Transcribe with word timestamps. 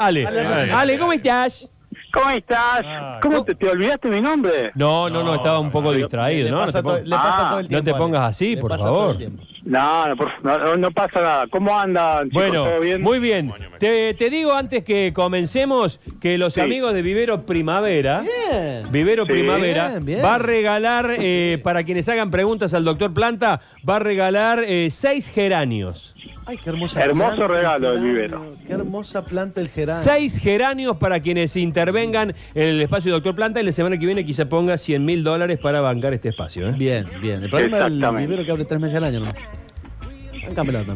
Ale. 0.00 0.26
Ale, 0.26 0.40
Ale, 0.46 0.72
Ale. 0.72 0.98
¿cómo 0.98 1.12
estás? 1.12 1.68
¿Cómo 2.12 2.30
estás? 2.30 2.80
Ah, 2.84 3.18
¿Cómo 3.22 3.44
te, 3.44 3.54
te 3.54 3.68
olvidaste 3.68 4.08
mi 4.08 4.20
nombre? 4.20 4.72
No, 4.74 5.08
no, 5.08 5.22
no, 5.22 5.34
estaba 5.36 5.60
un 5.60 5.70
poco 5.70 5.92
distraído, 5.92 6.44
Le 6.46 6.50
¿no? 6.50 6.56
No 6.58 6.64
pasa, 6.66 6.78
te, 6.78 6.82
todo, 6.82 6.96
pon- 6.96 7.04
le 7.08 7.16
pasa 7.16 7.46
Ah, 7.46 7.50
todo 7.50 7.58
el 7.60 7.64
no 7.66 7.68
tiempo. 7.68 7.84
te 7.84 7.90
Ale. 7.90 7.98
pongas 7.98 8.22
así, 8.22 8.54
Le 8.56 8.60
por 8.60 8.78
favor. 8.78 9.16
No, 9.62 10.08
no, 10.08 10.16
por- 10.16 10.44
no, 10.44 10.58
no- 10.58 10.76
no 10.76 10.90
pasa 10.90 11.20
nada. 11.20 11.46
¿Cómo 11.48 11.78
andan, 11.78 12.30
chicos? 12.30 12.32
Bueno, 12.48 12.64
¿Todo 12.64 12.80
bien? 12.80 13.02
muy 13.02 13.18
bien. 13.20 13.52
Te, 13.78 14.14
te 14.14 14.30
digo 14.30 14.52
antes 14.54 14.82
que 14.82 15.12
comencemos 15.12 16.00
que 16.20 16.36
los 16.38 16.54
Sí. 16.54 16.60
amigos 16.60 16.94
de 16.94 17.02
Vivero 17.02 17.44
Primavera, 17.46 18.22
Bien. 18.22 18.82
Vivero 18.90 19.24
Sí. 19.26 19.30
Primavera, 19.32 19.88
Bien, 19.90 20.04
bien. 20.04 20.24
va 20.24 20.34
a 20.36 20.38
regalar, 20.38 21.14
eh, 21.18 21.60
para 21.62 21.84
quienes 21.84 22.08
hagan 22.08 22.30
preguntas 22.30 22.74
al 22.74 22.84
doctor 22.84 23.12
Planta, 23.14 23.60
va 23.88 23.96
a 23.96 24.00
regalar 24.00 24.64
eh, 24.66 24.88
seis 24.90 25.28
geranios. 25.30 26.09
Ay, 26.50 26.58
qué 26.58 26.70
hermosa 26.70 27.00
Hermoso 27.00 27.36
planta 27.36 27.44
el 27.44 27.48
regalo 27.48 27.92
del 27.92 28.00
geranio. 28.00 28.12
vivero. 28.12 28.56
Qué 28.66 28.72
hermosa 28.72 29.24
planta 29.24 29.60
el 29.60 29.68
geranio. 29.68 30.02
Seis 30.02 30.36
geranios 30.40 30.96
para 30.96 31.20
quienes 31.20 31.54
intervengan 31.54 32.34
en 32.56 32.68
el 32.68 32.80
espacio 32.80 33.12
Doctor 33.12 33.36
Planta 33.36 33.60
y 33.60 33.64
la 33.64 33.72
semana 33.72 33.96
que 33.96 34.04
viene 34.04 34.26
quizá 34.26 34.46
ponga 34.46 34.76
100 34.76 35.04
mil 35.04 35.22
dólares 35.22 35.60
para 35.60 35.80
bancar 35.80 36.12
este 36.12 36.30
espacio. 36.30 36.70
¿eh? 36.70 36.74
Bien, 36.76 37.06
bien. 37.22 37.44
El 37.44 37.50
problema 37.50 37.88
del 37.88 38.16
vivero 38.26 38.44
que 38.44 38.50
abre 38.50 38.64
tres 38.64 38.80
meses 38.80 38.96
al 38.96 39.04
año, 39.04 39.20
¿no? 39.20 39.26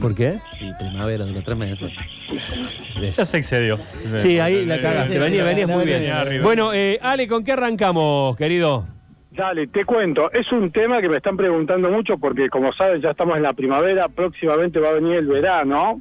¿Por 0.00 0.16
qué? 0.16 0.32
Sí, 0.58 0.72
primavera, 0.76 1.24
de 1.24 1.32
los 1.32 1.44
tres 1.44 1.56
meses. 1.56 1.92
Ya 3.16 3.24
se 3.24 3.36
excedió. 3.36 3.78
Sí, 4.16 4.40
ahí 4.40 4.66
la 4.66 4.80
cagaste. 4.80 5.20
Venía, 5.20 5.54
sí, 5.54 5.66
muy 5.66 5.84
bien. 5.84 6.42
Bueno, 6.42 6.72
eh, 6.74 6.98
Ale, 7.00 7.28
¿con 7.28 7.44
qué 7.44 7.52
arrancamos, 7.52 8.36
querido? 8.36 8.93
Dale, 9.36 9.66
te 9.66 9.84
cuento. 9.84 10.30
Es 10.30 10.52
un 10.52 10.70
tema 10.70 11.00
que 11.00 11.08
me 11.08 11.16
están 11.16 11.36
preguntando 11.36 11.90
mucho 11.90 12.18
porque, 12.18 12.48
como 12.48 12.72
saben, 12.72 13.00
ya 13.02 13.10
estamos 13.10 13.36
en 13.36 13.42
la 13.42 13.52
primavera, 13.52 14.08
próximamente 14.08 14.78
va 14.78 14.90
a 14.90 14.92
venir 14.92 15.16
el 15.16 15.26
verano. 15.26 16.00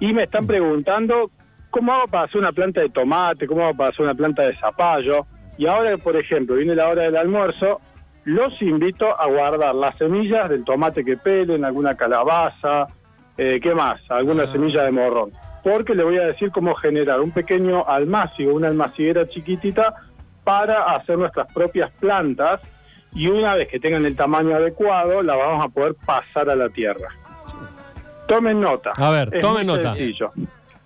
Y 0.00 0.12
me 0.12 0.24
están 0.24 0.46
preguntando 0.46 1.30
cómo 1.70 1.92
hago 1.94 2.08
para 2.08 2.24
hacer 2.24 2.40
una 2.40 2.50
planta 2.52 2.80
de 2.80 2.88
tomate, 2.88 3.46
cómo 3.46 3.62
hago 3.64 3.76
para 3.76 3.90
hacer 3.90 4.02
una 4.04 4.14
planta 4.14 4.42
de 4.42 4.56
zapallo. 4.56 5.24
Y 5.56 5.66
ahora, 5.66 5.96
por 5.98 6.16
ejemplo, 6.16 6.56
viene 6.56 6.74
la 6.74 6.88
hora 6.88 7.02
del 7.02 7.16
almuerzo, 7.16 7.80
los 8.24 8.60
invito 8.60 9.18
a 9.20 9.26
guardar 9.28 9.72
las 9.74 9.96
semillas 9.96 10.48
del 10.50 10.64
tomate 10.64 11.04
que 11.04 11.16
pelen, 11.16 11.64
alguna 11.64 11.94
calabaza, 11.96 12.88
eh, 13.36 13.60
¿qué 13.62 13.72
más? 13.72 14.00
Alguna 14.08 14.44
Ah. 14.44 14.52
semilla 14.52 14.82
de 14.82 14.90
morrón. 14.90 15.30
Porque 15.62 15.94
le 15.94 16.02
voy 16.02 16.18
a 16.18 16.24
decir 16.26 16.50
cómo 16.50 16.74
generar 16.74 17.20
un 17.20 17.30
pequeño 17.30 17.86
almácigo, 17.86 18.52
una 18.54 18.66
almaciguera 18.68 19.28
chiquitita 19.28 19.94
para 20.44 20.82
hacer 20.94 21.18
nuestras 21.18 21.52
propias 21.52 21.90
plantas 21.98 22.60
y 23.14 23.28
una 23.28 23.54
vez 23.54 23.68
que 23.68 23.80
tengan 23.80 24.04
el 24.06 24.16
tamaño 24.16 24.54
adecuado, 24.56 25.22
la 25.22 25.36
vamos 25.36 25.64
a 25.64 25.68
poder 25.68 25.94
pasar 26.04 26.50
a 26.50 26.54
la 26.56 26.68
tierra. 26.68 27.08
Tomen 28.26 28.60
nota. 28.60 28.92
A 28.96 29.10
ver, 29.10 29.28
Es 29.32 29.42
tomen 29.42 29.66
muy 29.66 29.76
nota. 29.76 29.94
sencillo. 29.94 30.32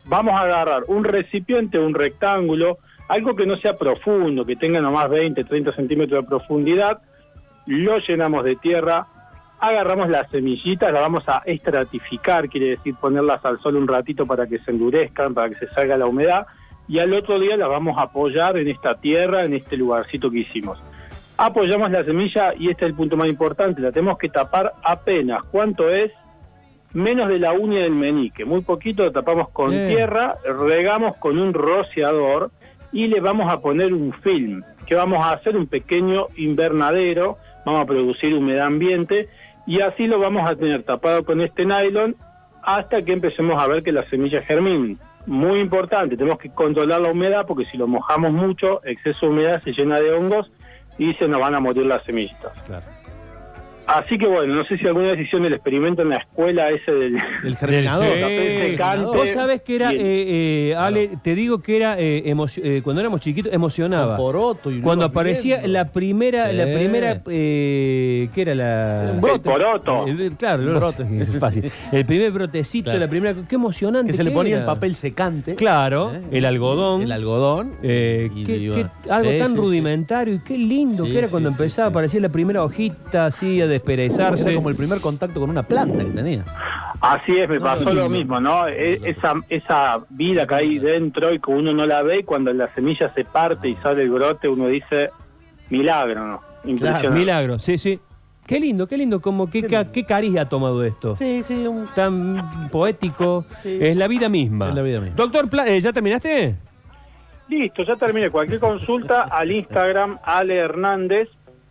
Vamos 0.07 0.35
a 0.35 0.43
agarrar 0.43 0.85
un 0.89 1.05
recipiente, 1.05 1.79
un 1.79 1.95
rectángulo, 1.95 2.79
algo 3.09 3.35
que 3.37 3.47
no 3.47 3.57
sea 3.57 3.75
profundo, 3.75 4.45
que 4.45 4.57
tenga 4.57 4.81
nomás 4.81 5.09
20, 5.09 5.45
30 5.45 5.73
centímetros 5.75 6.23
de 6.23 6.29
profundidad, 6.29 7.01
lo 7.67 7.99
llenamos 7.99 8.45
de 8.45 8.57
tierra, 8.57 9.07
agarramos 9.61 10.09
las 10.09 10.31
semillitas, 10.31 10.93
las 10.93 11.03
vamos 11.03 11.25
a 11.29 11.43
estratificar, 11.45 12.49
quiere 12.49 12.71
decir 12.71 12.95
ponerlas 12.97 13.45
al 13.45 13.59
sol 13.61 13.77
un 13.77 13.89
ratito 13.89 14.27
para 14.27 14.47
que 14.47 14.59
se 14.61 14.71
endurezcan, 14.71 15.35
para 15.35 15.49
que 15.49 15.55
se 15.57 15.69
salga 15.69 15.97
la 15.97 16.07
humedad, 16.07 16.47
y 16.89 16.99
al 16.99 17.13
otro 17.13 17.39
día 17.39 17.57
las 17.57 17.69
vamos 17.69 17.99
a 17.99 18.03
apoyar 18.03 18.57
en 18.57 18.69
esta 18.69 18.95
tierra, 18.95 19.45
en 19.45 19.55
este 19.55 19.77
lugarcito 19.77 20.31
que 20.31 20.39
hicimos. 20.39 20.83
Apoyamos 21.37 21.91
la 21.91 22.03
semilla 22.05 22.55
y 22.59 22.71
este 22.71 22.85
es 22.85 22.91
el 22.91 22.97
punto 22.97 23.17
más 23.17 23.29
importante, 23.29 23.81
la 23.81 23.93
tenemos 23.93 24.19
que 24.19 24.29
tapar 24.29 24.73
apenas. 24.83 25.45
¿Cuánto 25.45 25.89
es? 25.89 26.11
Menos 26.95 27.29
de 27.29 27.39
la 27.39 27.53
uña 27.53 27.81
del 27.81 27.93
meñique, 27.93 28.47
muy 28.47 28.63
poquito, 28.63 29.05
lo 29.05 29.13
tapamos 29.13 29.51
con 29.51 29.71
Bien. 29.71 29.89
tierra, 29.89 30.37
regamos 30.45 31.17
con 31.17 31.39
un 31.39 31.53
rociador 31.53 32.51
y 32.91 33.07
le 33.09 33.21
vamos 33.21 33.53
a 33.53 33.61
poner 33.61 33.93
un 33.93 34.11
film, 34.13 34.65
que 34.87 34.95
vamos 34.95 35.25
a 35.25 35.33
hacer 35.33 35.57
un 35.57 35.67
pequeño 35.67 36.27
invernadero, 36.37 37.37
vamos 37.67 37.83
a 37.83 37.87
producir 37.87 38.35
humedad 38.35 38.67
ambiente 38.67 39.29
y 39.67 39.83
así 39.83 40.07
lo 40.07 40.19
vamos 40.19 40.51
a 40.51 40.57
tener 40.57 40.83
tapado 40.83 41.25
con 41.27 41.43
este 41.43 41.67
nylon 41.67 42.17
hasta 42.63 43.03
que 43.03 43.13
empecemos 43.13 43.63
a 43.63 43.67
ver 43.67 43.83
que 43.83 43.93
las 43.93 44.09
semillas 44.09 44.47
germinen. 44.47 44.99
Muy 45.29 45.61
importante, 45.61 46.17
tenemos 46.17 46.39
que 46.39 46.49
controlar 46.49 47.03
la 47.03 47.11
humedad 47.11 47.47
porque 47.47 47.67
si 47.67 47.77
lo 47.77 47.87
mojamos 47.87 48.33
mucho, 48.33 48.81
exceso 48.83 49.27
de 49.27 49.33
humedad 49.33 49.63
se 49.63 49.73
llena 49.73 50.01
de 50.01 50.13
hongos 50.13 50.51
y 50.97 51.13
se 51.13 51.29
nos 51.29 51.39
van 51.39 51.55
a 51.55 51.61
morir 51.61 51.85
las 51.85 52.03
semillitas. 52.05 52.53
Así 53.89 54.19
que 54.19 54.27
bueno, 54.27 54.55
no 54.55 54.65
sé 54.67 54.77
si 54.77 54.87
alguna 54.87 55.13
vez 55.13 55.21
hicieron 55.21 55.47
el 55.47 55.55
experimento 55.55 56.03
en 56.03 56.11
la 56.11 56.17
escuela 56.17 56.69
ese 56.69 56.93
del... 56.93 57.17
El 57.43 57.57
germinador. 57.57 58.05
Sí. 58.05 58.61
secante. 58.71 59.07
Vos 59.07 59.31
sabés 59.31 59.63
que 59.63 59.77
era, 59.77 59.93
eh, 59.95 59.99
eh, 60.71 60.75
Ale, 60.77 61.11
te 61.23 61.35
digo 61.35 61.61
que 61.63 61.77
era, 61.79 61.99
eh, 61.99 62.23
eh, 62.27 62.81
cuando 62.85 63.01
éramos 63.01 63.23
chiquitos, 63.23 63.51
emocionaba. 63.51 64.17
Poroto 64.19 64.71
y 64.71 64.83
Cuando 64.83 65.07
aparecía 65.07 65.57
viendo. 65.61 65.73
la 65.73 65.87
primera, 65.91 66.53
la 66.53 66.65
primera, 66.65 67.23
eh, 67.31 68.29
¿qué 68.35 68.43
era 68.43 68.55
la...? 68.55 69.11
Un 69.15 69.21
brote. 69.23 69.37
El 69.49 69.55
poroto. 69.55 70.07
El- 70.07 70.37
claro, 70.37 70.63
el 70.65 70.69
brote. 70.75 71.07
Es 71.23 71.39
fácil. 71.39 71.73
El 71.91 72.05
primer 72.05 72.31
brotecito, 72.31 72.85
Claro. 72.91 73.01
la 73.01 73.09
primera... 73.09 73.35
Qué 73.49 73.55
emocionante 73.55 74.11
Que 74.13 74.17
se 74.19 74.25
le 74.25 74.33
ponía 74.33 74.53
era. 74.57 74.61
el 74.61 74.67
papel 74.67 74.97
secante. 74.97 75.55
Claro, 75.55 76.13
¿eh? 76.15 76.21
el 76.33 76.45
algodón. 76.45 77.03
El 77.03 77.13
algodón. 77.13 77.71
Eh, 77.83 78.29
Y 78.35 78.45
qué- 78.45 78.53
qué- 78.69 79.11
algo 79.11 79.31
Sí, 79.31 79.39
tan 79.39 79.49
sí, 79.49 79.55
sí. 79.55 79.61
rudimentario 79.61 80.35
y 80.35 80.39
qué 80.41 80.59
lindo 80.59 81.07
Sí, 81.07 81.13
que 81.13 81.19
era 81.19 81.27
sí, 81.29 81.31
cuando 81.31 81.49
sí, 81.49 81.55
empezaba 81.55 81.89
sí. 81.89 81.89
a 81.89 81.91
aparecer 81.91 82.21
la 82.21 82.29
primera 82.29 82.63
hojita 82.63 83.25
así 83.27 83.61
a 83.63 83.67
desperezarse. 83.79 84.45
Era 84.51 84.57
como 84.57 84.69
el 84.71 84.77
primer 84.77 85.01
contacto 85.01 85.41
con 85.41 85.51
una 85.51 85.63
planta 85.63 85.99
que 86.05 86.11
tenía. 86.11 86.45
Así 87.01 87.37
es, 87.39 87.49
me 87.49 87.59
No, 87.59 87.65
pasó 87.65 87.85
no, 87.85 87.93
lo 87.93 88.03
no. 88.05 88.09
mismo, 88.09 88.41
¿no? 88.41 88.67
E- 88.69 89.01
Esa, 89.05 89.35
esa 89.49 90.01
vida 90.11 90.47
que 90.47 90.55
hay 90.55 90.79
dentro 90.79 91.33
y 91.33 91.39
que 91.39 91.51
uno 91.51 91.73
no 91.73 91.87
la 91.87 92.03
ve, 92.03 92.21
y 92.21 92.23
cuando 92.25 92.53
la 92.53 92.73
semilla 92.75 93.13
se 93.15 93.25
parte 93.25 93.69
y 93.69 93.77
sale 93.77 94.03
el 94.03 94.11
brote, 94.11 94.49
uno 94.49 94.67
dice, 94.67 95.11
milagro, 95.71 96.27
¿no? 96.27 96.41
Impresionante. 96.65 97.11
Milagro, 97.11 97.59
sí, 97.59 97.79
sí. 97.79 98.01
Qué 98.47 98.59
lindo, 98.59 98.87
qué 98.89 98.97
lindo, 98.97 99.21
como 99.21 99.49
qué, 99.51 99.61
Qué 99.63 99.69
ca- 99.69 99.93
qué 99.93 100.05
cariz 100.05 100.37
ha 100.39 100.49
tomado 100.49 100.83
esto. 100.83 101.15
Sí, 101.17 101.43
sí, 101.47 101.67
un... 101.67 101.87
Tan 101.95 102.69
poético. 102.73 103.45
Sí. 103.63 103.79
Es 103.81 103.95
la 103.97 104.09
vida 104.09 104.29
misma. 104.31 104.71
Es 104.71 104.75
la 104.75 104.81
vida 104.83 105.01
misma. 105.01 105.17
Doctor, 105.17 105.51
Pla- 105.51 105.69
eh, 105.69 105.79
¿ya 105.79 105.93
terminaste? 105.93 106.57
Listo, 107.49 107.83
ya 107.85 107.95
terminé. 107.97 108.31
Cualquier 108.31 108.59
consulta 108.59 109.23
al 109.23 109.53
Instagram 109.53 110.19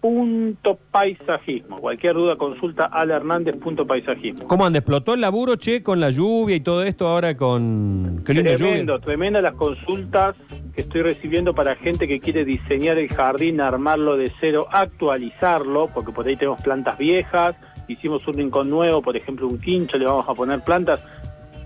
alehernández.paisajismo. 0.08 1.80
Cualquier 1.80 2.14
duda, 2.14 2.36
consulta 2.36 2.86
alehernández.paisajismo. 2.86 4.48
¿Cómo 4.48 4.66
anda? 4.66 4.80
¿Explotó 4.80 5.14
el 5.14 5.22
laburo, 5.22 5.56
che, 5.56 5.84
con 5.84 6.00
la 6.00 6.10
lluvia 6.10 6.56
y 6.56 6.62
todo 6.62 6.84
esto 6.84 7.08
ahora 7.08 7.36
con... 7.36 8.24
Qué 8.26 8.34
Tremendo, 8.34 8.94
lluvia. 8.96 9.00
tremenda 9.00 9.42
las 9.42 9.54
consultas 9.54 10.36
que 10.74 10.82
estoy 10.82 11.02
recibiendo 11.02 11.54
para 11.54 11.76
gente 11.76 12.08
que 12.08 12.20
quiere 12.20 12.46
diseñar 12.46 12.98
el 12.98 13.10
jardín, 13.10 13.62
armarlo 13.62 14.18
de 14.18 14.32
cero, 14.40 14.68
actualizarlo, 14.72 15.90
porque 15.94 16.12
por 16.12 16.28
ahí 16.28 16.36
tenemos 16.36 16.62
plantas 16.62 16.98
viejas, 16.98 17.56
hicimos 17.88 18.28
un 18.28 18.36
rincón 18.36 18.70
nuevo, 18.70 19.02
por 19.02 19.16
ejemplo 19.16 19.48
un 19.48 19.60
quincho, 19.60 19.98
le 19.98 20.06
vamos 20.06 20.28
a 20.28 20.34
poner 20.34 20.62
plantas. 20.62 21.00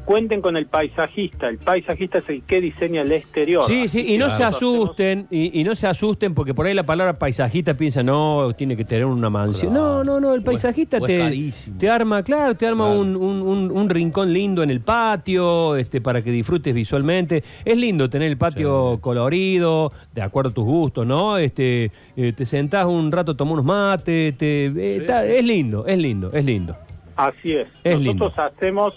Cuenten 0.05 0.41
con 0.41 0.57
el 0.57 0.65
paisajista, 0.65 1.47
el 1.47 1.57
paisajista 1.59 2.17
es 2.17 2.27
el 2.27 2.41
que 2.43 2.59
diseña 2.59 3.01
el 3.03 3.11
exterior. 3.11 3.65
Sí, 3.67 3.87
sí, 3.87 4.13
y 4.13 4.17
no 4.17 4.29
se 4.29 4.43
asusten, 4.43 5.27
y, 5.29 5.59
y 5.59 5.63
no 5.63 5.75
se 5.75 5.87
asusten, 5.87 6.33
porque 6.33 6.53
por 6.53 6.65
ahí 6.65 6.73
la 6.73 6.83
palabra 6.83 7.17
paisajista 7.19 7.75
piensa, 7.75 8.01
no, 8.03 8.51
tiene 8.57 8.75
que 8.75 8.83
tener 8.83 9.05
una 9.05 9.29
mansión. 9.29 9.71
Claro. 9.71 10.03
No, 10.03 10.03
no, 10.03 10.19
no, 10.19 10.29
el 10.33 10.39
O 10.39 10.41
es- 10.41 10.45
paisajista 10.45 10.97
o 10.97 11.05
es 11.07 11.55
te, 11.77 11.89
arma, 11.89 12.23
claro, 12.23 12.55
te 12.55 12.65
arma 12.67 12.85
Claro. 12.87 12.99
un, 12.99 13.15
un- 13.15 13.41
un- 13.41 13.71
un 13.71 13.89
rincón 13.89 14.33
lindo 14.33 14.63
en 14.63 14.71
el 14.71 14.81
patio, 14.81 15.75
este, 15.75 16.01
para 16.01 16.21
que 16.23 16.31
disfrutes 16.31 16.73
visualmente. 16.73 17.43
Es 17.63 17.77
lindo 17.77 18.09
tener 18.09 18.27
el 18.29 18.37
patio 18.37 18.93
Sí. 18.95 19.01
colorido, 19.01 19.91
de 20.13 20.21
acuerdo 20.23 20.49
a 20.49 20.53
tus 20.53 20.65
gustos, 20.65 21.05
¿no? 21.05 21.37
Este, 21.37 21.91
eh, 22.17 22.33
te 22.33 22.45
sentás 22.45 22.85
un 22.87 23.11
rato, 23.11 23.35
tomás 23.35 23.53
unos 23.53 23.65
mates, 23.65 24.35
te, 24.35 24.65
eh, 24.65 24.97
está- 24.97 25.25
es 25.25 25.43
lindo, 25.45 25.85
es 25.85 25.97
lindo, 25.97 26.31
es 26.33 26.43
lindo. 26.43 26.75
Así 27.15 27.53
es. 27.53 27.67
Es 27.83 27.99
nosotros 27.99 28.33
hacemos 28.37 28.93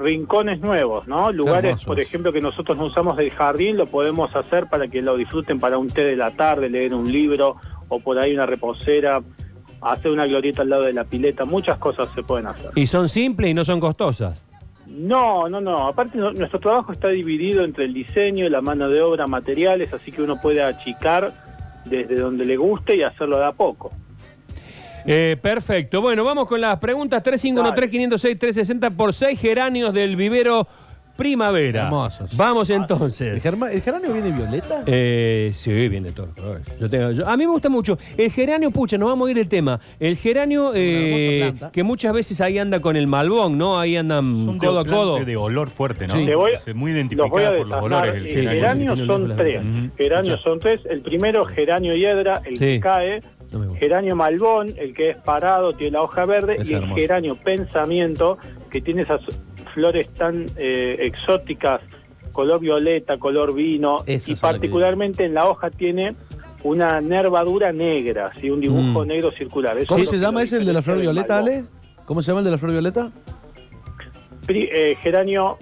rincones 0.00 0.60
nuevos, 0.60 1.06
¿no? 1.06 1.30
Lugares, 1.32 1.84
por 1.84 2.00
ejemplo, 2.00 2.32
que 2.32 2.40
nosotros 2.40 2.76
no 2.76 2.86
usamos 2.86 3.16
del 3.16 3.30
jardín, 3.30 3.76
lo 3.76 3.86
podemos 3.86 4.34
hacer 4.34 4.66
para 4.68 4.88
que 4.88 5.02
lo 5.02 5.16
disfruten 5.16 5.60
para 5.60 5.78
un 5.78 5.88
té 5.88 6.04
de 6.04 6.16
la 6.16 6.30
tarde, 6.32 6.68
leer 6.68 6.94
un 6.94 7.10
libro 7.10 7.56
o 7.88 8.00
por 8.00 8.18
ahí 8.18 8.34
una 8.34 8.46
reposera, 8.46 9.20
hacer 9.80 10.10
una 10.10 10.26
glorieta 10.26 10.62
al 10.62 10.70
lado 10.70 10.82
de 10.82 10.92
la 10.92 11.04
pileta, 11.04 11.44
muchas 11.44 11.78
cosas 11.78 12.08
se 12.14 12.22
pueden 12.22 12.46
hacer. 12.46 12.70
Y 12.74 12.86
son 12.86 13.08
simples 13.08 13.50
y 13.50 13.54
no 13.54 13.64
son 13.64 13.80
costosas. 13.80 14.42
No, 14.86 15.48
no, 15.48 15.60
no. 15.60 15.86
Aparte, 15.86 16.18
no- 16.18 16.32
nuestro 16.32 16.58
trabajo 16.58 16.92
está 16.92 17.08
dividido 17.08 17.64
entre 17.64 17.84
el 17.84 17.94
diseño, 17.94 18.48
la 18.48 18.60
mano 18.60 18.88
de 18.88 19.00
obra, 19.00 19.26
materiales, 19.28 19.92
así 19.94 20.10
que 20.10 20.20
uno 20.22 20.40
puede 20.40 20.62
achicar 20.62 21.32
desde 21.84 22.16
donde 22.16 22.44
le 22.44 22.56
guste 22.56 22.96
y 22.96 23.02
hacerlo 23.02 23.38
de 23.38 23.44
a 23.46 23.52
poco. 23.52 23.92
Eh, 25.06 25.36
perfecto. 25.40 26.00
Bueno, 26.00 26.24
vamos 26.24 26.46
con 26.46 26.60
las 26.60 26.78
preguntas. 26.78 27.22
351-3506-360 27.22 28.90
por 28.96 29.12
6 29.12 29.38
geranios 29.40 29.92
del 29.94 30.16
vivero 30.16 30.66
primavera. 31.16 31.82
Hermosos. 31.84 32.34
Vamos 32.34 32.70
¿El, 32.70 32.76
entonces. 32.76 33.42
germa- 33.44 33.70
el 33.70 33.82
geranio 33.82 34.10
viene 34.10 34.30
violeta? 34.32 34.84
Eh, 34.86 35.50
sí, 35.52 35.70
viene 35.88 36.08
de 36.08 36.12
todos 36.14 36.30
los 36.30 36.38
colores. 36.38 36.66
Yo 36.80 36.88
tengo- 36.88 37.10
yo- 37.12 37.28
a 37.28 37.36
mí 37.36 37.44
me 37.44 37.52
gusta 37.52 37.68
mucho. 37.68 37.98
El 38.16 38.30
geranio, 38.32 38.70
pucha, 38.70 38.96
nos 38.96 39.10
vamos 39.10 39.28
a 39.28 39.30
ir 39.32 39.38
el 39.38 39.46
tema. 39.46 39.78
El 39.98 40.16
geranio, 40.16 40.72
eh, 40.74 41.40
hermosa 41.40 41.58
planta. 41.58 41.72
que 41.72 41.82
muchas 41.82 42.14
veces 42.14 42.40
ahí 42.40 42.56
anda 42.56 42.80
con 42.80 42.96
el 42.96 43.06
malbón, 43.06 43.58
¿no? 43.58 43.78
Ahí 43.78 43.96
andan 43.96 44.46
Son 44.46 44.56
codo 44.58 44.78
a 44.78 44.84
de, 44.84 44.90
codo. 44.90 45.22
de 45.22 45.36
olor 45.36 45.68
fuerte, 45.68 46.06
¿no? 46.06 46.14
Sí. 46.14 46.24
Te 46.24 46.34
voy- 46.34 46.52
Es 46.66 46.74
muy 46.74 46.74
Los 46.74 46.74
voy 46.74 46.88
a 46.88 46.94
identificado 46.94 47.58
por 47.58 47.66
los 47.66 47.82
olores 47.82 48.14
del 48.14 48.26
Eh, 48.26 48.30
geranio. 48.32 48.54
geranios 48.94 49.06
son 49.06 49.36
tres. 49.36 49.60
Ujú. 49.62 49.90
Geranios 49.98 50.40
son 50.40 50.58
tres. 50.60 50.80
El 50.88 51.02
primero, 51.02 51.44
geranio 51.44 51.94
hiedra, 51.96 52.40
el 52.46 52.56
Sí. 52.56 52.64
que 52.64 52.80
cae. 52.80 53.20
No. 53.52 53.72
Geranio 53.74 54.14
malbón, 54.16 54.74
el 54.76 54.94
que 54.94 55.10
es 55.10 55.18
parado, 55.18 55.74
tiene 55.74 55.92
la 55.92 56.02
hoja 56.02 56.24
verde. 56.24 56.56
Es 56.60 56.68
y 56.70 56.74
el 56.74 56.86
geranio 56.94 57.36
pensamiento, 57.36 58.38
que 58.70 58.80
tiene 58.80 59.02
esas 59.02 59.20
flores 59.74 60.08
tan 60.10 60.46
eh, 60.56 60.96
exóticas, 61.00 61.80
color 62.32 62.60
violeta, 62.60 63.18
color 63.18 63.54
vino. 63.54 64.02
Esas 64.06 64.28
y 64.28 64.34
particularmente 64.36 65.24
en 65.24 65.34
la 65.34 65.46
hoja 65.48 65.70
tiene 65.70 66.14
una 66.62 67.00
nervadura 67.00 67.72
negra, 67.72 68.32
¿sí? 68.40 68.50
un 68.50 68.60
dibujo 68.60 69.04
Mm. 69.04 69.08
negro 69.08 69.32
circular. 69.32 69.76
Eso 69.78 69.86
¿Cómo 69.88 70.04
se 70.04 70.18
llama 70.18 70.42
ese, 70.42 70.58
el 70.58 70.66
de 70.66 70.72
la 70.72 70.82
flor 70.82 70.98
violeta, 71.00 71.38
Ale? 71.38 71.64
¿Cómo 72.04 72.22
se 72.22 72.28
llama 72.30 72.40
el 72.40 72.44
de 72.44 72.50
la 72.50 72.58
flor 72.58 72.72
violeta? 72.72 73.10
Pri- 74.46 74.68
eh, 74.70 74.96
geranio 75.02 75.56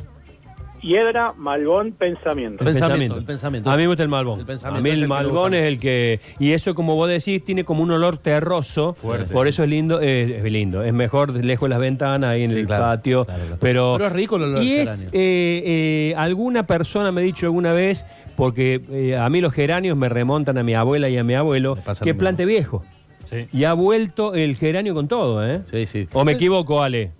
hiedra, 0.80 1.32
malbón, 1.36 1.92
pensamiento. 1.92 2.64
El 2.64 2.72
pensamiento, 2.72 3.16
el 3.18 3.24
pensamiento. 3.24 3.70
A 3.70 3.76
mí 3.76 3.82
me 3.82 3.86
gusta 3.88 4.02
el 4.02 4.08
malbón. 4.08 4.40
El 4.40 4.46
pensamiento 4.46 4.78
a 4.78 4.82
mí 4.82 4.90
es 4.90 5.00
el, 5.02 5.08
malbón 5.08 5.54
es 5.54 5.62
el 5.62 5.78
que. 5.78 6.20
Y 6.38 6.52
eso, 6.52 6.74
como 6.74 6.94
vos 6.96 7.08
decís, 7.08 7.44
tiene 7.44 7.64
como 7.64 7.82
un 7.82 7.90
olor 7.90 8.18
terroso. 8.18 8.94
Fuerte. 8.94 9.32
Por 9.32 9.48
eso 9.48 9.62
es 9.62 9.68
lindo. 9.68 10.00
eh, 10.00 10.42
es 10.44 10.52
lindo. 10.52 10.82
Es 10.82 10.92
mejor 10.92 11.32
lejos 11.44 11.68
de 11.68 11.70
las 11.70 11.80
ventanas, 11.80 12.30
ahí 12.30 12.44
en 12.44 12.50
Sí, 12.50 12.58
el 12.60 12.66
claro, 12.66 12.84
patio. 12.84 13.24
claro, 13.24 13.40
claro. 13.42 13.56
Pero, 13.60 13.94
Pero 13.96 14.06
es 14.06 14.12
rico 14.12 14.36
el 14.36 14.42
olor 14.44 14.62
Y 14.62 14.72
es. 14.76 15.04
eh, 15.06 15.10
eh, 15.12 16.14
alguna 16.16 16.66
persona 16.66 17.12
me 17.12 17.20
ha 17.20 17.24
dicho 17.24 17.46
alguna 17.46 17.72
vez, 17.72 18.06
porque 18.36 18.80
eh, 18.90 19.16
a 19.16 19.28
mí 19.30 19.40
los 19.40 19.52
geranios 19.52 19.96
me 19.96 20.08
remontan 20.08 20.58
a 20.58 20.62
mi 20.62 20.74
abuela 20.74 21.08
y 21.08 21.18
a 21.18 21.24
mi 21.24 21.34
abuelo, 21.34 21.76
que 21.76 22.04
mismo. 22.06 22.18
plante 22.18 22.44
viejo. 22.44 22.84
Sí. 23.24 23.46
Y 23.52 23.64
ha 23.64 23.74
vuelto 23.74 24.32
el 24.34 24.56
geranio 24.56 24.94
con 24.94 25.06
todo, 25.06 25.46
¿eh? 25.46 25.60
Sí, 25.70 25.84
sí. 25.84 26.06
¿O 26.14 26.24
me 26.24 26.32
equivoco, 26.32 26.82
Ale? 26.82 27.12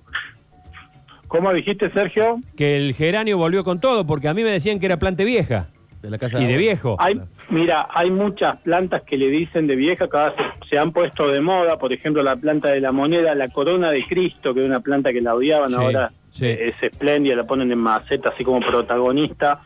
¿Cómo 1.29 1.53
dijiste, 1.53 1.91
Sergio? 1.93 2.41
Que 2.57 2.77
el 2.77 2.95
geranio 2.95 3.39
volvió 3.39 3.63
con 3.65 3.81
todo, 3.81 4.07
porque 4.07 4.29
a 4.29 4.35
mí 4.35 4.43
me 4.43 4.51
decían 4.51 4.81
que 4.81 4.87
era 4.87 4.99
plante 4.99 5.25
vieja. 5.25 5.69
De 6.03 6.11
la 6.11 6.19
casa 6.19 6.41
Y 6.41 6.47
de 6.47 6.57
viejo. 6.57 6.97
Hay, 7.01 7.21
mira, 7.51 7.89
hay 7.93 8.09
muchas 8.11 8.57
plantas 8.59 9.03
que 9.03 9.17
le 9.19 9.29
dicen 9.29 9.67
de 9.67 9.75
vieja, 9.75 10.09
cada 10.09 10.31
vez 10.31 10.39
se, 10.63 10.69
se 10.71 10.79
han 10.79 10.93
puesto 10.93 11.27
de 11.29 11.41
moda, 11.41 11.77
por 11.77 11.93
ejemplo, 11.93 12.23
la 12.23 12.37
planta 12.37 12.69
de 12.69 12.81
la 12.81 12.93
moneda, 12.93 13.35
la 13.35 13.49
corona 13.49 13.91
de 13.91 14.05
Cristo, 14.07 14.55
que 14.55 14.61
es 14.61 14.67
una 14.67 14.79
planta 14.79 15.13
que 15.13 15.21
la 15.21 15.35
odiaban, 15.35 15.71
Sí, 15.71 15.75
ahora 15.75 16.13
sí. 16.31 16.47
eh, 16.47 16.69
es 16.69 16.83
espléndida, 16.83 17.35
la 17.35 17.45
ponen 17.49 17.73
en 17.73 17.79
maceta 17.81 18.29
así 18.29 18.45
como 18.45 18.61
protagonista. 18.61 19.61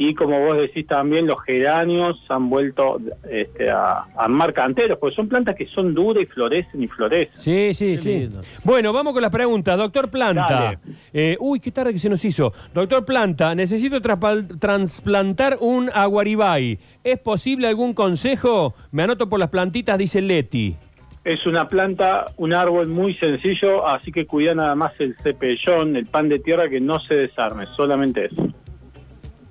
Y 0.00 0.14
como 0.14 0.40
vos 0.44 0.56
decís 0.56 0.86
también, 0.86 1.26
los 1.26 1.42
geranios 1.42 2.24
han 2.28 2.48
vuelto 2.48 3.00
este, 3.28 3.68
a, 3.68 4.04
a 4.16 4.28
mar 4.28 4.54
canteros, 4.54 4.96
porque 4.96 5.16
son 5.16 5.28
plantas 5.28 5.56
que 5.56 5.66
son 5.66 5.92
duras 5.92 6.22
y 6.22 6.26
florecen 6.26 6.80
y 6.84 6.86
florecen. 6.86 7.36
Sí, 7.36 7.74
sí, 7.74 7.90
Qué 7.90 7.96
sí. 7.96 8.18
lindo. 8.20 8.40
Bueno, 8.62 8.92
vamos 8.92 9.12
con 9.12 9.22
las 9.22 9.32
preguntas. 9.32 9.76
Doctor 9.76 10.08
Planta. 10.08 10.78
Eh, 11.12 11.36
uy, 11.40 11.58
qué 11.58 11.72
tarde 11.72 11.92
que 11.92 11.98
se 11.98 12.08
nos 12.08 12.24
hizo. 12.24 12.52
Doctor 12.72 13.04
Planta, 13.04 13.56
necesito 13.56 14.00
transplantar 14.00 15.58
un 15.60 15.90
aguaribay. 15.92 16.78
¿Es 17.02 17.18
posible 17.18 17.66
algún 17.66 17.92
consejo? 17.92 18.74
Me 18.92 19.02
anoto 19.02 19.28
por 19.28 19.40
las 19.40 19.50
plantitas, 19.50 19.98
dice 19.98 20.20
Leti. 20.22 20.76
Es 21.24 21.44
una 21.44 21.66
planta, 21.68 22.26
un 22.36 22.52
árbol 22.54 22.86
muy 22.86 23.14
sencillo, 23.14 23.86
así 23.86 24.12
que 24.12 24.26
cuida 24.26 24.54
nada 24.54 24.74
más 24.74 24.92
el 24.98 25.16
cepellón, 25.22 25.96
el 25.96 26.06
pan 26.06 26.28
de 26.28 26.38
tierra 26.38 26.68
que 26.70 26.80
no 26.80 27.00
se 27.00 27.16
desarme, 27.16 27.66
solamente 27.76 28.26
eso. 28.26 28.48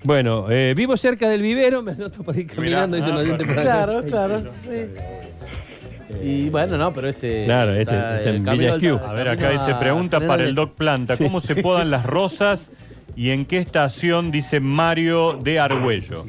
Bueno, 0.08 0.50
eh, 0.50 0.74
vivo 0.74 0.96
cerca 0.96 1.28
del 1.28 1.42
vivero, 1.42 1.82
me 1.84 1.92
anoto 1.92 2.24
para 2.24 2.40
ir 2.40 2.48
caminando, 2.48 2.96
dice 2.96 3.10
ah, 3.10 3.12
el 3.12 3.18
oyente 3.18 3.44
por 3.46 3.60
acá. 3.60 3.62
Claro, 3.62 4.04
claro. 4.06 4.38
sí. 4.64 6.24
Y 6.24 6.50
bueno, 6.50 6.78
no, 6.78 6.94
pero 6.94 7.10
este. 7.10 7.44
Claro, 7.44 7.74
este- 7.74 7.94
está 7.94 8.18
este 8.20 8.30
el 8.30 8.36
en 8.38 8.46
camino 8.46 8.64
Villa 8.64 8.76
Esquiú. 8.76 9.00
A 9.06 9.12
ver, 9.12 9.28
acá 9.28 9.50
dice 9.50 9.76
pregunta 9.76 10.22
para 10.22 10.46
el 10.46 10.56
Doc 10.56 10.76
Planta. 10.76 11.18
Sí. 11.18 11.26
¿Cómo 11.26 11.42
se 11.42 11.58
podan 11.58 11.92
las 11.92 12.06
rosas 12.06 12.72
y 13.18 13.32
en 13.32 13.46
qué 13.46 13.58
estación? 13.58 14.32
Dice 14.32 14.62
Mario 14.62 15.34
de 15.34 15.60
Argüello. 15.60 16.24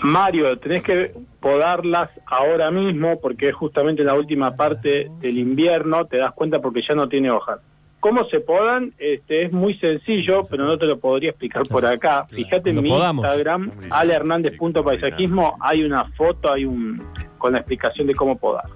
Mario, 0.00 0.56
tenés 0.60 0.84
que 0.84 1.12
podarlas 1.40 2.10
ahora 2.24 2.70
mismo 2.70 3.18
porque 3.20 3.48
es 3.48 3.54
justamente 3.56 4.04
la 4.04 4.14
última 4.14 4.54
parte 4.54 5.10
del 5.20 5.38
invierno, 5.38 6.04
te 6.04 6.18
das 6.18 6.30
cuenta 6.34 6.60
porque 6.60 6.82
ya 6.82 6.94
no 6.94 7.08
tiene 7.08 7.32
hojas. 7.32 7.58
¿Cómo 8.00 8.24
se 8.28 8.40
podan? 8.40 8.92
Este, 8.98 9.42
es 9.42 9.52
muy 9.52 9.74
sencillo, 9.78 10.44
pero 10.48 10.64
no 10.64 10.78
te 10.78 10.86
lo 10.86 10.98
podría 10.98 11.30
explicar 11.30 11.66
por 11.66 11.84
acá. 11.84 12.26
Fíjate 12.30 12.70
en 12.70 12.82
mi 12.82 12.88
podamos. 12.88 13.24
Instagram, 13.24 13.72
alehernandez.paisajismo, 13.90 15.56
hay 15.60 15.82
una 15.82 16.04
foto, 16.12 16.52
hay 16.52 16.64
un 16.64 17.02
con 17.38 17.52
la 17.52 17.58
explicación 17.58 18.06
de 18.06 18.14
cómo 18.14 18.36
podar. 18.36 18.66